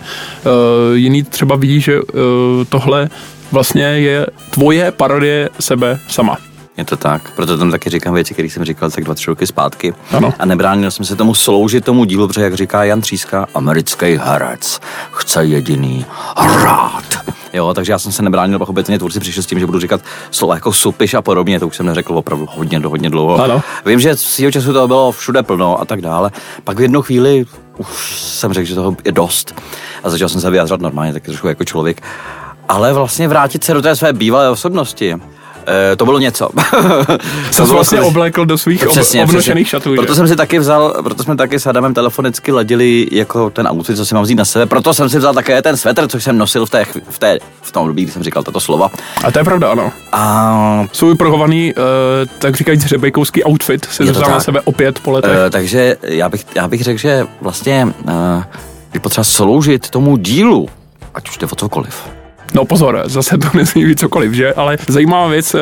jiný 0.95 1.23
třeba 1.23 1.57
ví, 1.57 1.81
že 1.81 1.99
tohle 2.69 3.09
vlastně 3.53 3.85
je 3.85 4.27
tvoje 4.51 4.93
parodie 4.93 5.49
sebe 5.61 5.99
sama. 6.09 6.39
Je 6.77 6.85
to 6.85 6.97
tak, 6.97 7.31
proto 7.31 7.59
tam 7.59 7.71
taky 7.71 7.91
říkám 7.91 8.15
věci, 8.15 8.35
které 8.35 8.51
jsem 8.51 8.65
říkal 8.65 8.91
tak 8.91 9.05
dva, 9.05 9.15
tři 9.15 9.31
roky 9.31 9.47
zpátky. 9.47 9.95
Ano. 10.13 10.35
A 10.39 10.45
nebránil 10.45 10.91
jsem 10.91 11.05
se 11.05 11.17
tomu 11.17 11.35
sloužit 11.35 11.85
tomu 11.85 12.05
dílu, 12.05 12.29
protože 12.29 12.43
jak 12.43 12.55
říká 12.55 12.85
Jan 12.85 13.01
Tříska, 13.01 13.47
americký 13.55 14.19
herec 14.23 14.81
chce 15.13 15.45
jediný 15.45 16.07
rád. 16.37 17.05
Jo, 17.53 17.75
takže 17.75 17.93
já 17.93 17.99
jsem 17.99 18.13
se 18.13 18.23
nebránil, 18.23 18.59
pochopitelně 18.59 18.99
tvůrci 18.99 19.21
přišli 19.21 19.43
s 19.43 19.47
tím, 19.47 19.59
že 19.59 19.67
budu 19.67 19.81
říkat 19.81 20.01
slova 20.31 20.55
jako 20.55 20.73
supiš 20.73 21.15
a 21.15 21.23
podobně, 21.23 21.61
to 21.61 21.67
už 21.67 21.77
jsem 21.77 21.87
neřekl 21.87 22.19
opravdu 22.19 22.47
hodně, 22.51 22.79
hodně 22.79 23.11
dlouho. 23.11 23.45
Ano. 23.45 23.63
Vím, 23.87 24.01
že 24.01 24.17
svého 24.17 24.53
času 24.53 24.73
toho 24.73 24.89
bylo 24.89 25.13
všude 25.13 25.43
plno 25.43 25.81
a 25.81 25.85
tak 25.85 26.01
dále. 26.01 26.31
Pak 26.65 26.79
v 26.79 26.83
jednu 26.83 27.03
chvíli 27.03 27.47
už 27.77 28.21
jsem 28.21 28.53
řekl, 28.53 28.67
že 28.67 28.75
toho 28.75 28.97
je 29.05 29.13
dost 29.13 29.61
a 30.05 30.11
začal 30.11 30.29
jsem 30.29 30.41
se 30.41 30.51
vyjádřovat 30.51 30.81
normálně, 30.81 31.13
tak 31.13 31.23
trošku 31.23 31.49
jako 31.49 31.65
člověk. 31.65 32.03
Ale 32.69 32.93
vlastně 32.93 33.29
vrátit 33.29 33.65
se 33.65 33.75
do 33.75 33.83
té 33.83 33.97
své 33.97 34.13
bývalé 34.13 34.51
osobnosti, 34.51 35.15
to 35.97 36.05
bylo 36.05 36.19
něco. 36.19 36.49
Jsi 37.51 37.63
vlastně 37.63 38.01
oblékl 38.01 38.47
do 38.47 38.59
svých 38.59 38.89
Přesně, 38.89 39.23
ob, 39.23 39.29
obnošených 39.29 39.67
přesně. 39.67 39.81
šatů, 39.81 39.95
že? 39.95 39.97
Proto 39.97 40.15
jsem 40.15 40.29
si 40.29 40.37
taky 40.37 40.59
vzal, 40.59 40.95
proto 41.03 41.23
jsme 41.23 41.37
taky 41.37 41.61
s 41.61 41.67
Adamem 41.67 41.95
telefonicky 41.95 42.53
ladili 42.53 43.09
jako 43.13 43.51
ten 43.51 43.69
outfit, 43.69 43.97
co 43.97 44.07
si 44.07 44.15
mám 44.15 44.25
vzít 44.25 44.35
na 44.35 44.45
sebe. 44.45 44.67
Proto 44.67 44.95
jsem 44.95 45.09
si 45.09 45.19
vzal 45.19 45.35
také 45.35 45.63
ten 45.63 45.77
svetr, 45.77 46.09
což 46.09 46.25
jsem 46.25 46.39
nosil 46.39 46.67
v, 46.67 46.71
té, 46.71 46.85
v, 47.11 47.19
té, 47.19 47.39
v 47.63 47.73
tom 47.73 47.83
období, 47.83 48.03
kdy 48.03 48.13
jsem 48.13 48.23
říkal 48.23 48.43
tato 48.43 48.61
slova. 48.61 48.91
A 49.25 49.33
to 49.33 49.39
je 49.39 49.45
pravda, 49.45 49.71
ano. 49.71 49.93
A 50.13 50.87
Svůj 50.93 51.15
prohovaný, 51.15 51.75
uh, 51.75 51.83
tak 52.39 52.57
říkajíc 52.57 52.85
hřebejkovský 52.85 53.45
outfit 53.45 53.85
si 53.85 54.05
to 54.05 54.13
vzal 54.13 54.31
na 54.31 54.41
sebe 54.41 54.61
opět 54.65 55.01
po 55.01 55.11
letech. 55.11 55.31
Uh, 55.31 55.51
takže 55.51 55.97
já 56.03 56.29
bych, 56.29 56.45
já 56.55 56.69
bych 56.69 56.83
řekl, 56.83 56.99
že 56.99 57.27
vlastně 57.41 57.89
uh, 58.05 58.43
je 58.95 59.01
potřeba 59.01 59.25
sloužit 59.25 59.91
tomu 59.91 60.17
dílu, 60.17 60.69
ať 61.15 61.29
už 61.29 61.39
jde 61.39 61.47
o 61.47 61.57
cokoliv. 61.57 62.16
No 62.57 62.65
pozor, 62.65 63.03
zase 63.05 63.39
to 63.39 63.47
nesmí 63.55 63.85
být 63.85 64.01
cokoliv, 64.01 64.33
že? 64.33 64.53
Ale 64.53 64.77
zajímavá 64.89 65.27
věc, 65.29 65.55
eh, 65.55 65.59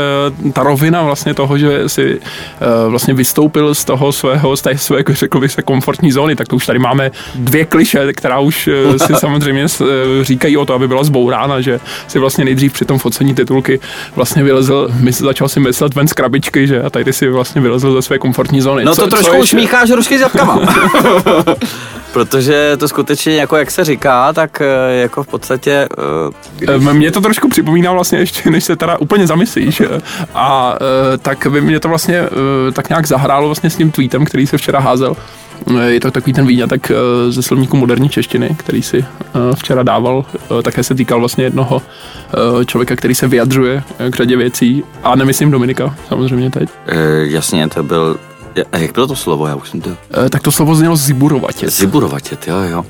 ta 0.52 0.62
rovina 0.62 1.02
vlastně 1.02 1.34
toho, 1.34 1.58
že 1.58 1.88
si 1.88 2.20
eh, 2.20 2.88
vlastně 2.88 3.14
vystoupil 3.14 3.74
z 3.74 3.84
toho 3.84 4.12
svého, 4.12 4.56
z 4.56 4.62
té 4.62 4.78
své, 4.78 4.96
jako 4.96 5.14
řekl 5.14 5.40
bych 5.40 5.52
se, 5.52 5.62
komfortní 5.62 6.12
zóny, 6.12 6.36
tak 6.36 6.48
to 6.48 6.56
už 6.56 6.66
tady 6.66 6.78
máme 6.78 7.10
dvě 7.34 7.64
kliše, 7.64 8.12
která 8.12 8.38
už 8.38 8.68
eh, 8.68 8.98
si 8.98 9.14
samozřejmě 9.18 9.66
říkají 10.22 10.56
o 10.56 10.66
to, 10.66 10.74
aby 10.74 10.88
byla 10.88 11.04
zbourána, 11.04 11.60
že 11.60 11.80
si 12.08 12.18
vlastně 12.18 12.44
nejdřív 12.44 12.72
při 12.72 12.84
tom 12.84 12.98
focení 12.98 13.34
titulky 13.34 13.80
vlastně 14.16 14.42
vylezl, 14.42 14.88
mysl, 15.00 15.24
začal 15.24 15.48
si 15.48 15.60
myslet 15.60 15.94
ven 15.94 16.08
z 16.08 16.12
krabičky, 16.12 16.66
že? 16.66 16.82
A 16.82 16.90
tady 16.90 17.12
si 17.12 17.28
vlastně 17.28 17.60
vylezl 17.60 17.92
ze 17.92 18.02
své 18.02 18.18
komfortní 18.18 18.60
zóny. 18.60 18.84
No 18.84 18.94
Co- 18.94 19.02
to 19.02 19.06
co 19.06 19.10
trošku 19.16 19.36
ještě- 19.36 19.56
usmícháš 19.56 19.90
rušky 19.90 20.18
s 20.18 20.20
jabkama. 20.20 20.60
Protože 22.14 22.76
to 22.76 22.88
skutečně, 22.88 23.37
jako 23.37 23.56
jak 23.56 23.71
se 23.71 23.85
říká, 23.85 24.33
tak 24.33 24.61
eh, 24.61 24.94
jako 25.00 25.23
v 25.23 25.26
podstatě... 25.26 25.88
eh, 26.68 26.75
Eh, 26.75 26.92
Mě 26.94 27.11
to 27.11 27.21
trošku 27.21 27.49
připomíná 27.49 27.92
vlastně 27.92 28.18
ještě, 28.18 28.50
než 28.50 28.64
se 28.64 28.76
teda 28.76 28.99
úplně 28.99 29.26
zamyslíš. 29.26 29.83
A 30.35 30.75
eh, 31.14 31.18
tak 31.18 31.47
by 31.50 31.61
mě 31.61 31.80
to 31.80 31.88
vlastně 31.88 32.23
tak 32.73 32.88
nějak 32.88 33.06
zahrálo 33.06 33.47
vlastně 33.49 33.71
s 33.71 33.76
tím 33.76 33.90
tweetem, 33.90 34.25
který 34.25 34.47
se 34.47 34.56
včera 34.59 34.80
házel. 34.80 35.16
Je 35.87 36.00
to 36.00 36.11
takový 36.11 36.33
ten 36.33 36.47
výňatek 36.47 36.90
ze 37.28 37.42
slovníku 37.42 37.76
moderní 37.76 38.09
češtiny, 38.09 38.50
který 38.59 38.83
si 38.83 39.04
včera 39.54 39.83
dával. 39.83 40.25
Také 40.62 40.83
se 40.83 40.94
týkal 40.94 41.18
vlastně 41.18 41.44
jednoho 41.44 41.83
člověka, 42.66 42.97
který 42.97 43.14
se 43.14 43.28
vyjadřuje 43.28 43.83
k 44.11 44.16
řadě 44.16 44.37
věcí. 44.37 44.85
A 45.02 45.16
nemyslím 45.16 45.50
Dominika, 45.50 45.94
samozřejmě 46.09 46.50
teď. 46.50 46.68
eh, 46.87 46.97
jasně, 47.25 47.68
to 47.68 47.83
byl... 47.83 48.16
A 48.73 48.78
jak 48.78 48.92
bylo 48.92 49.06
to 49.06 49.16
slovo? 49.16 49.46
Já 49.46 49.54
už 49.54 49.68
jsem 49.68 49.80
to... 49.80 49.90
Eh, 50.26 50.30
Tak 50.30 50.42
to 50.42 50.52
slovo 50.52 50.75
znělo 50.75 50.96
ziburovatě. 50.96 51.70
Ziburovatět, 51.70 52.49
jo, 52.49 52.56
jo. 52.70 52.84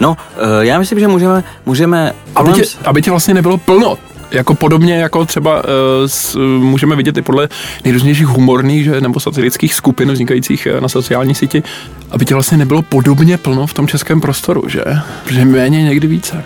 No, 0.00 0.16
eh, 0.36 0.66
já 0.66 0.78
myslím, 0.78 1.00
že 1.00 1.08
můžeme... 1.08 1.44
můžeme 1.66 2.12
Aby 2.34 2.52
tě, 2.52 2.62
aby 2.84 3.02
tě 3.02 3.10
vlastně 3.10 3.34
nebylo 3.34 3.58
plno. 3.58 3.98
Jako 4.30 4.54
podobně, 4.54 4.94
jako 4.94 5.24
třeba 5.24 5.56
uh, 5.56 5.68
s, 6.06 6.36
můžeme 6.58 6.96
vidět 6.96 7.16
i 7.16 7.22
podle 7.22 7.48
nejrůznějších 7.84 8.26
humorných 8.26 8.84
že, 8.84 9.00
nebo 9.00 9.20
satirických 9.20 9.74
skupin 9.74 10.12
vznikajících 10.12 10.68
na 10.80 10.88
sociální 10.88 11.34
síti, 11.34 11.62
aby 12.10 12.24
tě 12.24 12.34
vlastně 12.34 12.58
nebylo 12.58 12.82
podobně 12.82 13.38
plno 13.38 13.66
v 13.66 13.74
tom 13.74 13.86
českém 13.88 14.20
prostoru, 14.20 14.62
že? 14.68 14.84
Protože 15.24 15.44
méně 15.44 15.82
někdy 15.82 16.06
více. 16.06 16.44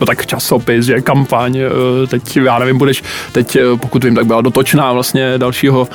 No 0.00 0.06
tak 0.06 0.26
časopis, 0.26 0.84
že 0.84 1.00
kampaň, 1.00 1.56
eh, 1.58 2.06
teď 2.06 2.36
já 2.36 2.58
nevím, 2.58 2.78
budeš, 2.78 3.02
teď 3.32 3.56
eh, 3.56 3.60
pokud 3.80 4.04
vím, 4.04 4.14
tak 4.14 4.26
byla 4.26 4.40
dotočná 4.40 4.92
vlastně 4.92 5.38
dalšího, 5.38 5.88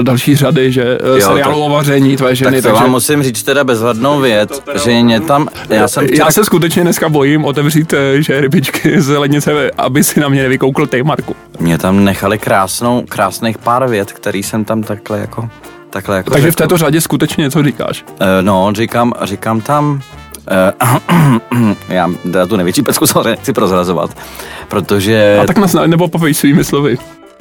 eh, 0.00 0.02
další 0.02 0.36
řady, 0.36 0.72
že 0.72 0.98
Jo, 1.18 1.26
seriálu 1.26 1.54
tak- 1.60 1.62
o 1.66 1.70
vaření 1.70 2.16
tvé 2.16 2.34
ženy, 2.36 2.50
Tak 2.56 2.62
to 2.62 2.68
takže 2.68 2.82
vám 2.82 2.90
musím 2.90 3.22
říct 3.22 3.42
teda 3.42 3.64
bezvadnou 3.64 4.20
věc, 4.20 4.62
že 4.84 5.02
mě 5.02 5.20
tam, 5.20 5.48
já 5.68 5.88
jsem 5.88 6.06
já 6.06 6.30
se 6.30 6.44
skutečně 6.44 6.82
dneska 6.82 7.08
bojím 7.08 7.44
otevřít 7.44 7.94
že 8.18 8.40
rybičky 8.40 9.00
z 9.00 9.08
lednice, 9.18 9.70
aby 9.78 10.04
si 10.04 10.20
na 10.20 10.28
mě 10.28 10.42
nevykoukl 10.42 10.86
ty, 10.86 11.02
Marku. 11.02 11.36
mě 11.60 11.78
tam 11.78 12.04
nechali 12.04 12.38
krásnou, 12.38 13.04
krásných 13.08 13.58
pár 13.58 13.88
vět, 13.88 14.12
který 14.12 14.42
jsem 14.42 14.64
tam 14.64 14.82
takhle 14.82 15.18
jako, 15.18 15.48
takhle 15.90 16.16
jako 16.16 16.30
Takže 16.30 16.46
v 16.48 16.50
řekl. 16.50 16.62
této 16.62 16.76
řadě 16.78 17.00
skutečně 17.00 17.42
něco 17.44 17.62
říkáš. 17.62 18.04
Eh, 18.20 18.42
No, 18.42 18.72
říkám, 18.74 19.12
říkám 19.22 19.60
tam, 19.60 20.00
já 21.88 22.08
teda 22.22 22.46
tu 22.46 22.56
největší 22.56 22.82
pecku 22.82 23.06
samozřejmě 23.06 23.36
chci 23.36 23.52
prozrazovat, 23.52 24.10
protože 24.68 25.38
A 25.42 25.46
tak 25.46 25.58
nás 25.58 25.76
nebo 25.86 26.08
povej 26.08 26.34
svými 26.34 26.64
slovy. 26.64 26.98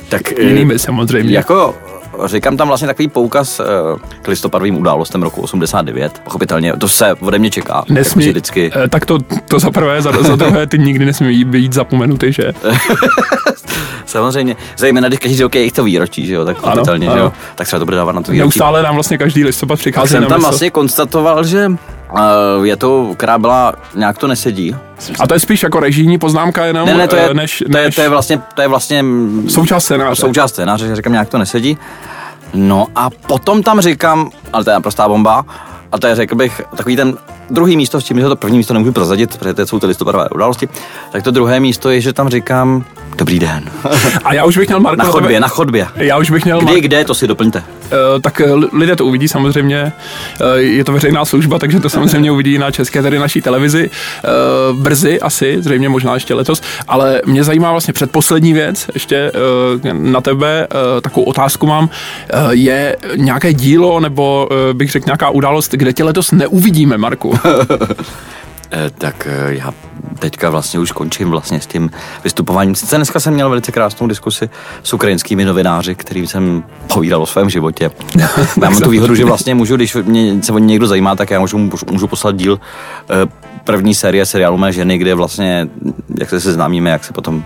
tak, 0.09 0.31
eh, 0.31 0.41
Jinými 0.43 0.79
samozřejmě. 0.79 1.35
Jako 1.35 1.75
říkám 2.25 2.57
tam 2.57 2.67
vlastně 2.67 2.87
takový 2.87 3.07
poukaz 3.07 3.59
eh, 3.59 3.63
k 4.21 4.27
listopadovým 4.27 4.77
událostem 4.77 5.23
roku 5.23 5.41
89. 5.41 6.21
Pochopitelně, 6.23 6.73
to 6.73 6.89
se 6.89 7.13
ode 7.19 7.39
mě 7.39 7.49
čeká. 7.49 7.83
Nesmí, 7.89 8.23
Jakože 8.23 8.31
vždycky. 8.31 8.71
eh, 8.85 8.87
tak 8.87 9.05
to, 9.05 9.19
to 9.47 9.59
za 9.59 9.71
prvé, 9.71 10.01
za, 10.01 10.11
za 10.23 10.35
druhé, 10.35 10.67
ty 10.67 10.79
nikdy 10.79 11.05
nesmí 11.05 11.43
být 11.43 11.73
zapomenutý, 11.73 12.33
že? 12.33 12.53
Samozřejmě, 14.05 14.55
zejména 14.77 15.07
když 15.07 15.19
každý 15.19 15.41
rok 15.43 15.55
je 15.55 15.71
to 15.71 15.83
výročí, 15.83 16.25
že 16.25 16.33
jo, 16.33 16.45
tak 16.45 16.57
pochopitelně, 16.61 17.05
že 17.05 17.11
ano. 17.11 17.21
jo, 17.23 17.33
tak 17.55 17.67
třeba 17.67 17.79
to 17.79 17.85
bude 17.85 17.97
dávat 17.97 18.11
na 18.11 18.21
to 18.21 18.31
výročí. 18.31 18.59
Neustále 18.59 18.83
nám 18.83 18.93
vlastně 18.95 19.17
každý 19.17 19.43
listopad 19.43 19.75
Tak 19.75 19.79
přichází 19.79 20.07
jsem 20.11 20.21
na 20.23 20.27
tam 20.29 20.37
mysl. 20.39 20.49
vlastně 20.49 20.69
konstatoval, 20.71 21.43
že 21.43 21.71
je 22.63 22.75
to, 22.75 23.13
která 23.17 23.37
byla, 23.37 23.73
nějak 23.95 24.17
to 24.17 24.27
nesedí. 24.27 24.75
A 25.19 25.27
to 25.27 25.33
je 25.33 25.39
spíš 25.39 25.63
jako 25.63 25.79
režijní 25.79 26.17
poznámka 26.17 26.65
jenom, 26.65 26.85
Ne, 26.87 26.93
ne, 26.93 27.07
to 27.07 27.15
je, 27.15 27.29
eh, 27.29 27.33
než, 27.33 27.63
to 27.71 27.77
je, 27.77 27.85
než 27.85 27.95
to 27.95 28.01
je 28.01 28.09
vlastně, 28.09 28.41
to 28.55 28.61
je 28.61 28.67
vlastně 28.67 29.03
součást 29.47 29.83
scénáře. 29.83 30.21
součást 30.21 30.51
scénáře, 30.51 30.87
že 30.87 30.95
říkám, 30.95 31.13
nějak 31.13 31.29
to 31.29 31.37
nesedí. 31.37 31.77
No 32.53 32.87
a 32.95 33.09
potom 33.09 33.63
tam 33.63 33.81
říkám, 33.81 34.29
ale 34.53 34.63
to 34.63 34.69
je 34.69 34.73
naprostá 34.73 35.07
bomba, 35.07 35.45
a 35.91 35.99
to 35.99 36.07
je, 36.07 36.15
řekl 36.15 36.35
bych, 36.35 36.61
takový 36.77 36.95
ten 36.95 37.17
druhý 37.49 37.77
místo, 37.77 38.01
s 38.01 38.03
tím, 38.03 38.19
že 38.19 38.25
to 38.27 38.35
první 38.35 38.57
místo 38.57 38.73
nemůžu 38.73 38.91
prozadit, 38.91 39.37
protože 39.37 39.53
to 39.53 39.67
jsou 39.67 39.79
ty 39.79 39.85
listopadové 39.85 40.29
události, 40.29 40.69
tak 41.11 41.23
to 41.23 41.31
druhé 41.31 41.59
místo 41.59 41.89
je, 41.89 42.01
že 42.01 42.13
tam 42.13 42.29
říkám, 42.29 42.83
dobrý 43.17 43.39
den. 43.39 43.63
A 44.23 44.33
já 44.33 44.45
už 44.45 44.57
bych 44.57 44.67
měl 44.67 44.79
Marko 44.79 44.97
Na 44.97 45.03
tebe- 45.03 45.11
chodbě, 45.11 45.39
na 45.39 45.47
chodbě. 45.47 45.87
Já 45.95 46.17
už 46.17 46.31
bych 46.31 46.45
měl 46.45 46.57
Kdy, 46.57 46.65
Marko, 46.65 46.81
kde, 46.81 47.05
to 47.05 47.13
si 47.15 47.27
doplňte. 47.27 47.63
Eh, 47.85 48.19
tak 48.21 48.41
eh, 48.41 48.53
lidé 48.73 48.95
to 48.95 49.05
uvidí 49.05 49.27
samozřejmě, 49.27 49.91
Eh, 50.41 50.59
je 50.61 50.83
to 50.83 50.91
veřejná 50.91 51.25
služba, 51.25 51.59
takže 51.59 51.79
to 51.79 51.89
samozřejmě 51.89 52.31
uvidí 52.31 52.57
na 52.57 52.71
české, 52.71 53.01
tedy 53.01 53.19
naší 53.19 53.41
televizi, 53.41 53.89
Eh, 54.23 54.29
brzy 54.73 55.21
asi, 55.21 55.57
zřejmě 55.59 55.89
možná 55.89 56.13
ještě 56.13 56.33
letos, 56.33 56.61
ale 56.87 57.21
mě 57.25 57.43
zajímá 57.43 57.71
vlastně 57.71 57.93
předposlední 57.93 58.53
věc, 58.53 58.89
ještě 58.93 59.31
na 59.93 60.21
tebe 60.21 60.67
takovou 61.01 61.25
otázku 61.25 61.67
mám, 61.67 61.89
je 62.49 62.97
nějaké 63.15 63.53
dílo 63.53 63.99
nebo 63.99 64.49
bych 64.73 64.91
řekl 64.91 65.05
nějaká 65.07 65.29
událost, 65.29 65.71
kde 65.71 65.93
tě 65.93 66.03
letos 66.03 66.31
neuvidíme, 66.31 66.97
Marku? 66.97 67.39
Eh, 68.73 68.89
tak 68.97 69.27
eh, 69.27 69.53
já 69.55 69.73
teďka 70.19 70.49
vlastně 70.49 70.79
už 70.79 70.91
končím 70.91 71.29
vlastně 71.29 71.61
s 71.61 71.67
tím 71.67 71.91
vystupováním. 72.23 72.75
Sice 72.75 72.95
dneska 72.95 73.19
jsem 73.19 73.33
měl 73.33 73.49
velice 73.49 73.71
krásnou 73.71 74.07
diskusi 74.07 74.49
s 74.83 74.93
ukrajinskými 74.93 75.45
novináři, 75.45 75.95
kterým 75.95 76.27
jsem 76.27 76.63
povídal 76.93 77.21
o 77.21 77.25
svém 77.25 77.49
životě. 77.49 77.91
Já 78.61 78.69
mám 78.69 78.79
tu 78.79 78.89
výhodu, 78.89 79.15
že 79.15 79.25
vlastně 79.25 79.55
můžu, 79.55 79.75
když 79.75 79.95
mě 79.95 80.43
se 80.43 80.51
o 80.51 80.57
ně 80.57 80.65
někdo 80.65 80.87
zajímá, 80.87 81.15
tak 81.15 81.31
já 81.31 81.39
můžu, 81.39 81.69
můžu 81.91 82.07
poslat 82.07 82.35
díl 82.35 82.59
eh, 83.09 83.13
první 83.63 83.95
série 83.95 84.25
seriálu 84.25 84.57
Mé 84.57 84.71
ženy, 84.71 84.97
kde 84.97 85.15
vlastně, 85.15 85.67
jak 86.19 86.29
se 86.29 86.39
seznámíme, 86.39 86.89
jak 86.89 87.03
se 87.03 87.13
potom 87.13 87.43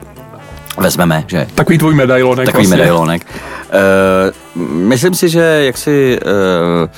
vezmeme, 0.78 1.24
že 1.28 1.48
Takový 1.56 1.78
tvůj 1.78 1.96
medailonek. 1.96 2.46
takový 2.46 2.64
vlastně. 2.64 2.78
medailonek. 2.78 3.26
Uh, 4.56 4.64
myslím 4.64 5.14
si, 5.14 5.30
že 5.30 5.40
jaksi 5.66 6.20
uh, 6.26 6.90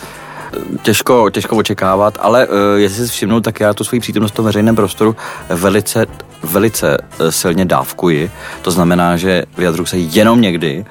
těžko, 0.82 1.30
těžko 1.30 1.56
očekávat, 1.56 2.18
ale 2.22 2.48
uh, 2.48 2.54
jestli 2.76 3.08
si 3.08 3.14
všimnou, 3.14 3.40
tak 3.40 3.60
já 3.60 3.74
tu 3.74 3.84
svoji 3.84 4.00
přítomnost 4.00 4.32
v 4.32 4.36
tom 4.36 4.46
veřejném 4.46 4.76
prostoru 4.76 5.16
velice, 5.50 6.06
velice 6.44 6.98
eh, 7.20 7.32
silně 7.32 7.66
dávkuji. 7.66 8.32
To 8.62 8.72
znamená, 8.72 9.18
že 9.18 9.44
vyjadřuji 9.58 9.86
se 9.86 9.98
jenom 9.98 10.42
někdy, 10.42 10.86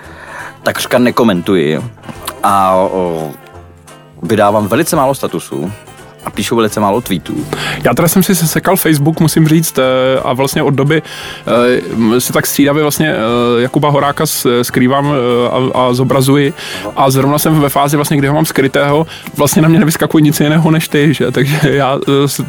takřka 0.62 0.98
nekomentuji 0.98 1.80
a 2.42 2.74
o, 2.74 3.30
vydávám 4.22 4.68
velice 4.68 4.96
málo 4.96 5.14
statusů, 5.14 5.72
a 6.28 6.30
píšu 6.30 6.56
velice 6.56 6.80
málo 6.80 7.00
tweetů. 7.00 7.46
Já 7.84 7.94
teda 7.94 8.08
jsem 8.08 8.22
si 8.22 8.34
sesekal 8.34 8.76
Facebook, 8.76 9.20
musím 9.20 9.48
říct, 9.48 9.78
eh, 9.78 10.20
a 10.24 10.32
vlastně 10.32 10.62
od 10.62 10.74
doby 10.74 11.02
uh, 11.02 12.18
si 12.18 12.32
tak 12.32 12.46
střídavě 12.46 12.82
vlastně 12.82 13.14
uh, 13.14 13.62
Jakuba 13.62 13.90
Horáka 13.90 14.24
skrývám 14.62 15.12
a, 15.74 15.78
a 15.78 15.94
zobrazuji 15.94 16.52
a 16.96 17.10
zrovna 17.10 17.38
jsem 17.38 17.60
ve 17.60 17.68
fázi 17.68 17.96
vlastně, 17.96 18.16
kdy 18.16 18.28
ho 18.28 18.34
mám 18.34 18.46
skrytého, 18.46 19.06
vlastně 19.36 19.62
na 19.62 19.68
mě 19.68 19.78
nevyskakuje 19.78 20.22
nic 20.22 20.40
jiného 20.40 20.70
než 20.70 20.88
ty, 20.88 21.14
že? 21.14 21.30
takže 21.30 21.60
já 21.64 21.98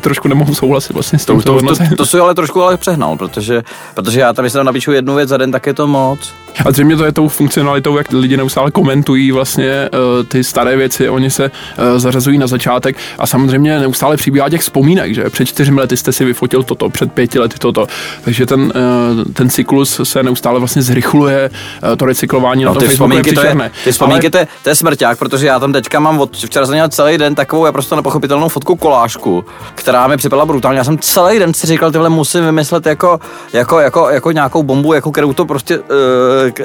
trošku 0.01 0.27
nemohu 0.27 0.55
souhlasit 0.55 0.93
vlastně 0.93 1.19
s 1.19 1.25
to, 1.25 1.41
to, 1.41 1.61
to, 1.61 1.75
to, 1.75 1.95
to, 1.97 2.05
to 2.05 2.23
ale 2.23 2.35
trošku 2.35 2.63
ale 2.63 2.77
přehnal, 2.77 3.17
protože, 3.17 3.63
protože 3.93 4.19
já 4.19 4.33
tam, 4.33 4.43
když 4.43 4.53
tam 4.53 4.65
napíšu 4.65 4.91
jednu 4.91 5.15
věc 5.15 5.29
za 5.29 5.37
den, 5.37 5.51
tak 5.51 5.67
je 5.67 5.73
to 5.73 5.87
moc. 5.87 6.33
A 6.65 6.71
zřejmě 6.71 6.95
to 6.95 7.05
je 7.05 7.11
tou 7.11 7.27
funkcionalitou, 7.27 7.97
jak 7.97 8.11
lidi 8.11 8.37
neustále 8.37 8.71
komentují 8.71 9.31
vlastně 9.31 9.89
uh, 9.93 10.25
ty 10.27 10.43
staré 10.43 10.75
věci, 10.75 11.09
oni 11.09 11.29
se 11.29 11.51
uh, 11.51 11.99
zařazují 11.99 12.37
na 12.37 12.47
začátek. 12.47 12.97
A 13.19 13.27
samozřejmě 13.27 13.79
neustále 13.79 14.17
přibývá 14.17 14.49
těch 14.49 14.61
vzpomínek, 14.61 15.13
že? 15.13 15.29
Před 15.29 15.45
čtyřmi 15.45 15.79
lety 15.79 15.97
jste 15.97 16.11
si 16.11 16.25
vyfotil 16.25 16.63
toto, 16.63 16.89
před 16.89 17.11
pěti 17.11 17.39
lety 17.39 17.55
toto, 17.59 17.87
takže 18.23 18.45
ten, 18.45 18.61
uh, 18.61 19.23
ten 19.33 19.49
cyklus 19.49 20.01
se 20.03 20.23
neustále 20.23 20.59
vlastně 20.59 20.81
zrychluje, 20.81 21.49
to 21.97 22.05
recyklování 22.05 22.63
no, 22.63 22.73
na 22.73 22.79
ty 22.79 22.87
vzpomínky, 22.87 23.33
to 23.33 23.41
je, 23.41 23.71
ty 23.83 23.91
vzpomínky 23.91 24.25
ale... 24.25 24.31
to, 24.31 24.37
je, 24.37 24.47
to 24.63 24.69
je 24.69 24.75
smrťák, 24.75 25.19
protože 25.19 25.47
já 25.47 25.59
tam 25.59 25.73
teďka 25.73 25.99
mám 25.99 26.19
od 26.19 26.37
včera 26.37 26.65
jsem 26.65 26.75
měl 26.75 26.89
celý 26.89 27.17
den 27.17 27.35
takovou 27.35 27.65
naprosto 27.65 27.95
nepochopitelnou 27.95 28.49
fotku 28.49 28.75
kolášku, 28.75 29.45
která 29.75 30.07
mi 30.07 30.17
připadala 30.17 30.45
brutálně. 30.45 30.77
Já 30.77 30.83
jsem 30.83 30.97
celý 30.97 31.39
den 31.39 31.53
si 31.53 31.67
říkal, 31.67 31.91
tyhle 31.91 32.09
musím 32.09 32.45
vymyslet 32.45 32.85
jako, 32.85 33.19
jako, 33.53 33.79
jako, 33.79 34.09
jako 34.09 34.31
nějakou 34.31 34.63
bombu, 34.63 34.93
jako 34.93 35.11
kterou 35.11 35.33
to 35.33 35.45
prostě 35.45 35.79
uh, 35.79 35.85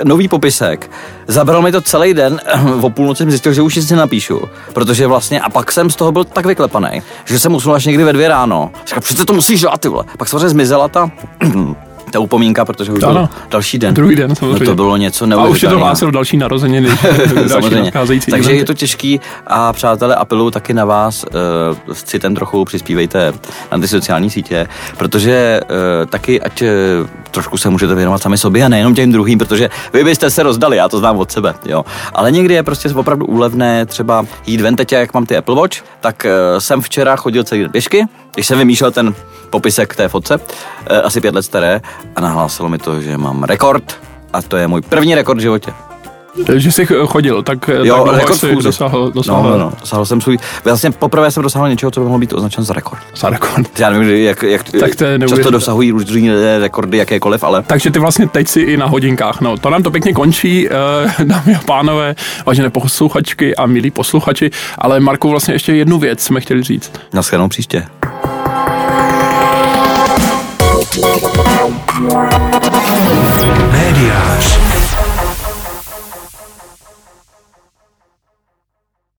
nový 0.05 0.29
popisek. 0.29 0.91
Zabral 1.27 1.63
mi 1.63 1.73
to 1.73 1.81
celý 1.81 2.15
den, 2.15 2.41
o 2.81 2.91
půlnoci 2.91 3.19
jsem 3.19 3.31
zjistil, 3.31 3.53
že 3.53 3.63
už 3.63 3.75
si 3.75 3.97
napíšu, 3.97 4.41
protože 4.73 5.07
vlastně, 5.07 5.41
a 5.41 5.51
pak 5.51 5.73
jsem 5.73 5.91
z 5.91 5.97
toho 5.97 6.13
byl 6.13 6.25
tak 6.25 6.47
vyklepaný, 6.47 7.03
že 7.25 7.39
jsem 7.39 7.55
usnul 7.55 7.75
až 7.75 7.87
někdy 7.87 8.05
ve 8.05 8.13
dvě 8.13 8.29
ráno. 8.29 8.71
Říkal, 8.87 9.01
přece 9.01 9.25
to 9.25 9.33
musíš 9.33 9.61
dělat, 9.61 9.81
ty 9.81 9.89
vole. 9.89 10.05
Pak 10.19 10.29
samozřejmě 10.29 10.49
zmizela 10.49 10.89
ta 10.89 11.11
ta 12.15 12.21
upomínka, 12.21 12.65
protože 12.65 12.93
už 12.93 12.99
byl 12.99 13.29
další 13.51 13.79
den. 13.79 13.95
Druhý 13.95 14.17
den, 14.17 14.35
samozřejmě. 14.35 14.61
No 14.61 14.67
to 14.67 14.75
bylo 14.75 14.97
něco 14.97 15.27
neuvěřitelného. 15.27 15.47
A 15.47 15.51
už 15.51 15.63
je 15.63 15.69
to 15.69 15.79
hlásil 15.79 16.11
další 16.11 16.37
narozeniny. 16.37 16.89
samozřejmě. 17.47 17.93
Takže 17.93 18.29
eventy. 18.29 18.57
je 18.57 18.65
to 18.65 18.75
těžký 18.75 19.21
a 19.47 19.73
přátelé, 19.73 20.15
apeluju 20.15 20.51
taky 20.51 20.75
na 20.75 20.85
vás, 20.85 21.25
uh, 21.25 21.95
s 21.95 22.03
citem 22.03 22.35
trochu 22.35 22.65
přispívejte 22.65 23.33
na 23.73 23.79
ty 23.79 23.89
sociální 23.89 24.31
sítě, 24.31 24.69
protože 24.99 25.61
uh, 25.63 26.07
taky, 26.07 26.41
ať 26.41 26.63
uh, 26.63 26.69
trošku 27.35 27.57
se 27.57 27.71
můžete 27.71 27.95
věnovat 27.95 28.23
sami 28.23 28.39
sobě 28.39 28.65
a 28.65 28.69
nejenom 28.69 28.95
těm 28.95 29.13
druhým, 29.13 29.39
protože 29.39 29.71
vy 29.93 30.05
byste 30.05 30.31
se 30.31 30.43
rozdali, 30.43 30.77
já 30.77 30.89
to 30.89 30.99
znám 30.99 31.19
od 31.19 31.33
sebe, 31.33 31.55
jo. 31.67 31.85
Ale 32.15 32.33
někdy 32.33 32.55
je 32.55 32.63
prostě 32.63 32.89
opravdu 32.89 33.27
úlevné 33.27 33.87
třeba 33.87 34.27
jít 34.47 34.61
ven, 34.61 34.77
teď 34.77 34.93
jak 34.93 35.15
mám 35.15 35.27
ty 35.27 35.37
Apple 35.37 35.55
Watch, 35.55 35.77
tak 36.01 36.27
uh, 36.27 36.59
jsem 36.59 36.81
včera 36.81 37.17
chodil 37.17 37.45
celý 37.45 37.61
den 37.61 37.71
pěšky, 37.71 38.07
když 38.35 38.47
jsem 38.47 38.59
vymýšlel 38.59 38.91
ten 38.91 39.15
popisek 39.51 39.97
té 39.97 40.09
fotce, 40.09 40.37
uh, 40.37 40.43
asi 41.05 41.21
pět 41.21 41.35
let 41.35 41.43
staré, 41.43 41.81
a 42.17 42.21
nahlásilo 42.21 42.69
mi 42.69 42.79
to, 42.79 43.01
že 43.01 43.19
mám 43.19 43.43
rekord 43.43 44.01
a 44.33 44.43
to 44.43 44.57
je 44.57 44.69
můj 44.69 44.83
první 44.83 45.15
rekord 45.15 45.39
v 45.39 45.43
životě. 45.43 45.73
Že 46.55 46.73
jsi 46.73 46.87
chodil, 47.07 47.43
tak, 47.43 47.71
jo, 47.83 48.05
tak 48.05 48.17
rekord 48.17 48.39
jsi 48.39 48.57
dosáhl, 48.57 49.11
dosáhl. 49.11 49.43
No, 49.43 49.51
no, 49.51 49.59
no, 49.59 49.73
dosáhl 49.81 50.07
jsem 50.07 50.21
svůj, 50.21 50.39
vlastně 50.65 50.91
poprvé 50.91 51.31
jsem 51.31 51.43
dosáhl 51.43 51.69
něčeho, 51.69 51.91
co 51.91 52.01
by 52.01 52.05
mohlo 52.05 52.19
být 52.19 52.33
označeno 52.33 52.65
za 52.65 52.75
rekord. 52.75 53.03
Za 53.17 53.31
rekord. 53.31 53.79
Já 53.79 53.91
nevím, 53.91 54.25
jak, 54.25 54.43
jak 54.43 54.63
tak 54.81 54.95
to 54.95 55.05
často 55.29 55.51
dosahují 55.51 55.91
různé 55.91 56.59
rekordy 56.59 56.99
jakékoliv, 56.99 57.45
ale... 57.45 57.63
Takže 57.63 57.91
ty 57.91 57.99
vlastně 57.99 58.29
teď 58.29 58.49
si 58.49 58.61
i 58.61 58.77
na 58.77 58.87
hodinkách, 58.87 59.41
no 59.41 59.57
to 59.57 59.71
nám 59.71 59.83
to 59.83 59.91
pěkně 59.91 60.13
končí, 60.13 60.69
uh, 60.69 60.75
dámy 61.27 61.55
a 61.55 61.61
pánové, 61.67 62.15
vážené 62.47 62.71
posluchačky 62.71 63.57
a 63.57 63.67
milí 63.67 63.91
posluchači, 63.91 64.51
ale 64.79 65.01
Marku 65.01 65.31
vlastně 65.31 65.55
ještě 65.55 65.75
jednu 65.75 65.99
věc 65.99 66.23
jsme 66.23 66.41
chtěli 66.41 66.63
říct. 66.63 66.93
Naschledanou 67.13 67.49
příště. 67.49 67.87
Médiář. 73.73 74.74